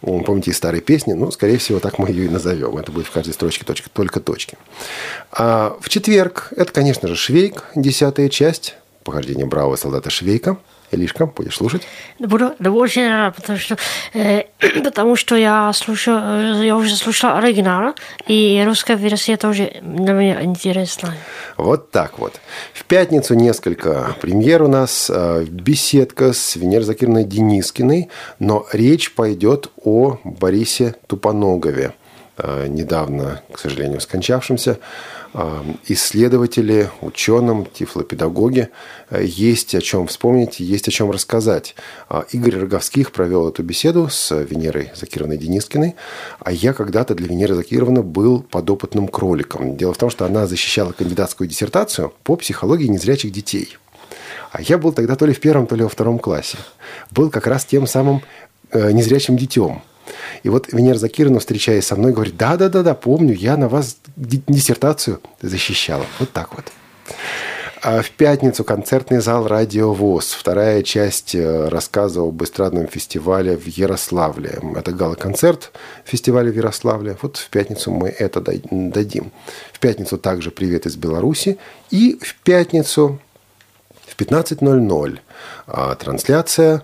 [0.00, 1.12] Помните из старой песни?
[1.14, 2.78] Ну, скорее всего, так мы ее и назовем.
[2.78, 4.56] Это будет в каждой строчке точка, только точки.
[5.32, 10.58] А в четверг это, конечно же, Швейк, десятая часть похождение бравого солдата Швейка.
[10.92, 11.82] Илишка, будешь слушать?
[12.18, 13.76] Буду, да очень рад, потому что,
[14.14, 14.44] э,
[14.84, 17.94] потому что я слушаю, я уже слушал оригинал,
[18.26, 21.14] и русская версия тоже для меня интересна.
[21.56, 22.40] Вот так вот.
[22.72, 25.10] В пятницу несколько премьер у нас.
[25.12, 31.94] Э, беседка с Венер Закирной Денискиной, но речь пойдет о Борисе Тупоногове,
[32.38, 34.78] э, недавно, к сожалению, скончавшемся
[35.86, 38.70] исследователи, ученым, тифлопедагоги
[39.10, 41.74] э, есть о чем вспомнить, есть о чем рассказать.
[42.08, 45.94] А, Игорь Роговских провел эту беседу с Венерой Закировной Денискиной,
[46.40, 49.76] а я когда-то для Венеры Закировны был подопытным кроликом.
[49.76, 53.76] Дело в том, что она защищала кандидатскую диссертацию по психологии незрячих детей.
[54.52, 56.56] А я был тогда то ли в первом, то ли во втором классе.
[57.10, 58.22] Был как раз тем самым
[58.70, 59.82] э, незрячим детем–
[60.42, 66.06] и вот Венера Закирова, встречаясь со мной, говорит, да-да-да, помню, я на вас диссертацию защищала.
[66.18, 66.64] Вот так вот.
[67.82, 70.32] А в пятницу концертный зал «Радио ВОЗ».
[70.32, 74.58] Вторая часть э, рассказа об эстрадном фестивале в Ярославле.
[74.74, 75.72] Это гала-концерт
[76.04, 77.16] фестиваля в Ярославле.
[77.22, 79.30] Вот в пятницу мы это дадим.
[79.72, 81.58] В пятницу также «Привет из Беларуси».
[81.90, 83.20] И в пятницу
[84.04, 85.18] в 15.00
[85.68, 86.82] а, трансляция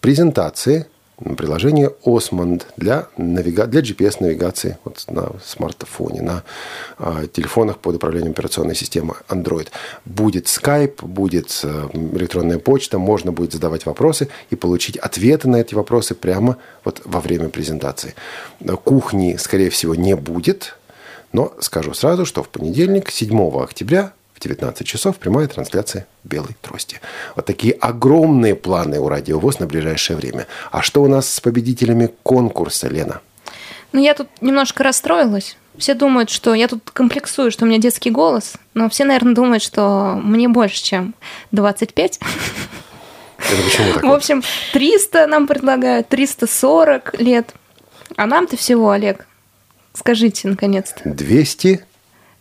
[0.00, 0.86] презентации
[1.36, 3.66] приложение Osmond для, навига...
[3.66, 6.42] для GPS-навигации вот на смартфоне, на
[6.98, 9.68] а, телефонах под управлением операционной системы Android.
[10.04, 15.74] Будет Skype, будет а, электронная почта, можно будет задавать вопросы и получить ответы на эти
[15.74, 18.14] вопросы прямо вот во время презентации.
[18.84, 20.76] Кухни, скорее всего, не будет,
[21.32, 24.12] но скажу сразу, что в понедельник, 7 октября,
[24.42, 27.00] 19 часов прямая трансляция «Белой трости».
[27.36, 30.46] Вот такие огромные планы у Радио ВОЗ на ближайшее время.
[30.70, 33.20] А что у нас с победителями конкурса, Лена?
[33.92, 35.56] Ну, я тут немножко расстроилась.
[35.78, 39.62] Все думают, что я тут комплексую, что у меня детский голос, но все, наверное, думают,
[39.62, 41.14] что мне больше, чем
[41.52, 42.18] 25.
[42.18, 44.02] Это почему так?
[44.02, 47.54] В общем, 300 нам предлагают, 340 лет.
[48.16, 49.26] А нам-то всего, Олег,
[49.94, 51.08] скажите, наконец-то.
[51.08, 51.84] 200?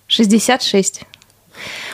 [0.07, 1.03] 66.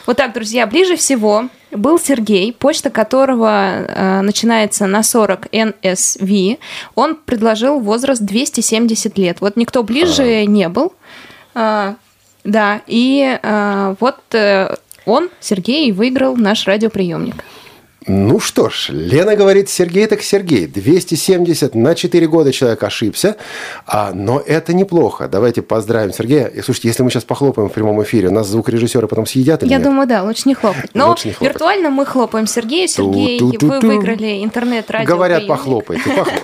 [0.06, 6.60] Вот так, друзья, ближе всего был Сергей, почта которого э, начинается на 40 NSV.
[6.96, 9.42] Он предложил возраст 270 лет.
[9.42, 10.46] Вот никто ближе а.
[10.46, 10.94] не был.
[11.54, 11.96] А,
[12.44, 17.44] да, и а, вот э, он, Сергей, выиграл наш радиоприемник.
[18.08, 20.66] Ну что ж, Лена говорит, Сергей так Сергей.
[20.66, 23.36] 270 на 4 года человек ошибся,
[23.86, 25.28] а, но это неплохо.
[25.28, 26.48] Давайте поздравим Сергея.
[26.48, 29.78] И слушайте, если мы сейчас похлопаем в прямом эфире, нас звукорежиссеры потом съедят или Я
[29.78, 29.88] нет?
[29.88, 30.92] думаю, да, лучше не хлопать.
[30.94, 31.54] Но лучше не хлопать.
[31.54, 32.88] виртуально мы хлопаем Сергею.
[32.88, 35.06] Сергей, Ту -ту -ту вы выиграли интернет-радио.
[35.06, 36.44] Говорят, похлопайте, похлопаем.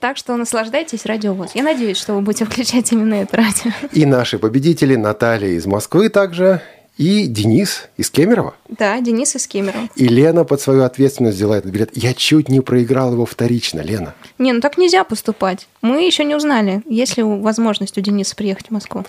[0.00, 1.52] Так что наслаждайтесь радиовоз.
[1.54, 3.70] Я надеюсь, что вы будете включать именно это радио.
[3.92, 6.60] И наши победители Наталья из Москвы также
[6.96, 8.54] и Денис из Кемерово.
[8.68, 9.88] Да, Денис из Кемерово.
[9.96, 11.90] И Лена под свою ответственность взяла этот билет.
[11.94, 14.14] Я чуть не проиграл его вторично, Лена.
[14.38, 15.68] Не, ну так нельзя поступать.
[15.82, 19.04] Мы еще не узнали, есть ли возможность у Дениса приехать в Москву.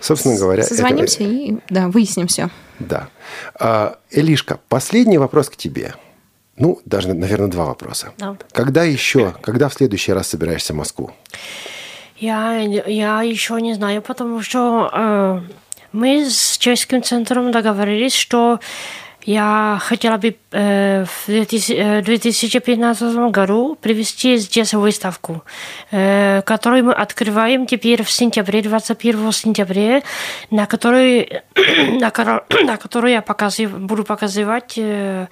[0.00, 0.62] Собственно говоря...
[0.62, 1.32] Созвонимся это...
[1.32, 2.48] и да, выясним все.
[2.78, 3.08] Да.
[3.54, 5.94] А, Элишка, последний вопрос к тебе.
[6.56, 8.12] Ну, даже, наверное, два вопроса.
[8.16, 8.36] Да.
[8.52, 11.10] Когда еще, когда в следующий раз собираешься в Москву?
[12.16, 14.90] Я, я еще не знаю, потому что...
[14.92, 18.60] Э мы с Чешским центром договорились, что
[19.28, 25.42] я хотела бы э, в 2015 э, году привести здесь выставку,
[25.90, 30.02] э, которую мы открываем теперь в сентябре, 21 сентября,
[30.50, 31.42] на которой,
[32.00, 32.10] на,
[32.64, 35.26] на которой я показыв, буду показывать э,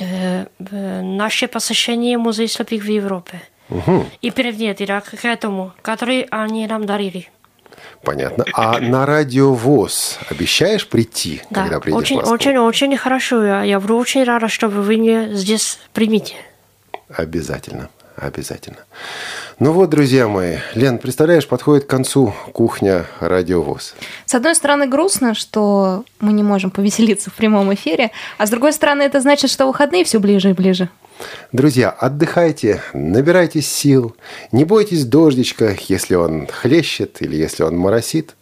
[0.00, 3.40] э, наше посещение Музея слепых в Европе.
[3.70, 4.06] Угу.
[4.22, 7.28] И предметы к этому, которые они нам дарили.
[8.02, 8.44] Понятно.
[8.54, 12.34] А на радио ВОЗ обещаешь прийти, да, когда придешь очень, в Москву?
[12.34, 13.44] очень, очень хорошо.
[13.44, 16.34] Я, я буду очень рада, чтобы вы меня здесь примите.
[17.08, 17.88] Обязательно.
[18.20, 18.78] Обязательно.
[19.60, 23.94] Ну вот, друзья мои, Лен, представляешь, подходит к концу кухня радиовоз.
[24.26, 28.72] С одной стороны, грустно, что мы не можем повеселиться в прямом эфире, а с другой
[28.72, 30.88] стороны, это значит, что выходные все ближе и ближе.
[31.52, 34.16] Друзья, отдыхайте, набирайтесь сил,
[34.52, 38.36] не бойтесь дождичка, если он хлещет или если он моросит.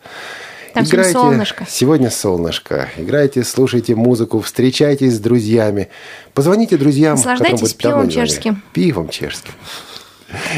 [0.74, 1.66] Там сегодня солнышко.
[1.68, 2.90] Сегодня солнышко.
[2.98, 5.88] Играйте, слушайте музыку, встречайтесь с друзьями.
[6.34, 7.16] Позвоните друзьям.
[7.16, 8.62] Наслаждайтесь пивом чешским.
[8.74, 9.54] Пивом чешским.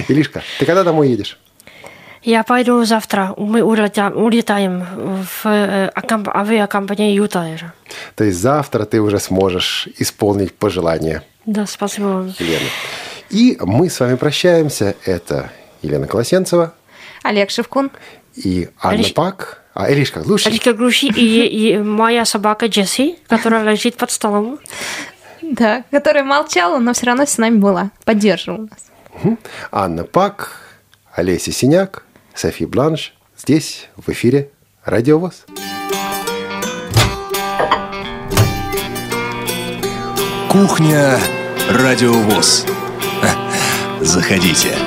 [0.08, 1.38] Илишка, ты когда домой едешь?
[2.22, 3.32] Я пойду завтра.
[3.36, 4.84] Мы улетаем, улетаем
[5.42, 7.72] в э, авиакомпанию Ютайр.
[8.16, 11.22] То есть завтра ты уже сможешь исполнить пожелания.
[11.48, 12.34] Да, спасибо вам.
[12.38, 12.68] Елена.
[13.30, 14.94] И мы с вами прощаемся.
[15.06, 16.74] Это Елена Колосенцева.
[17.22, 17.90] Олег Шевкун.
[18.34, 19.14] И Анна Лиш...
[19.14, 19.62] Пак.
[19.72, 20.50] А, Иришка Глуши.
[20.50, 24.58] Иришка Глуши и, и моя собака Джесси, которая лежит под столом.
[25.40, 29.38] Да, которая молчала, но все равно с нами была, поддерживала нас.
[29.72, 30.60] Анна Пак,
[31.14, 33.14] Олеся Синяк, Софи Бланш.
[33.38, 34.50] Здесь, в эфире
[34.84, 35.46] Радио ВОЗ.
[40.50, 41.18] Кухня
[41.70, 42.64] Радио ВОЗ.
[44.00, 44.77] Заходите.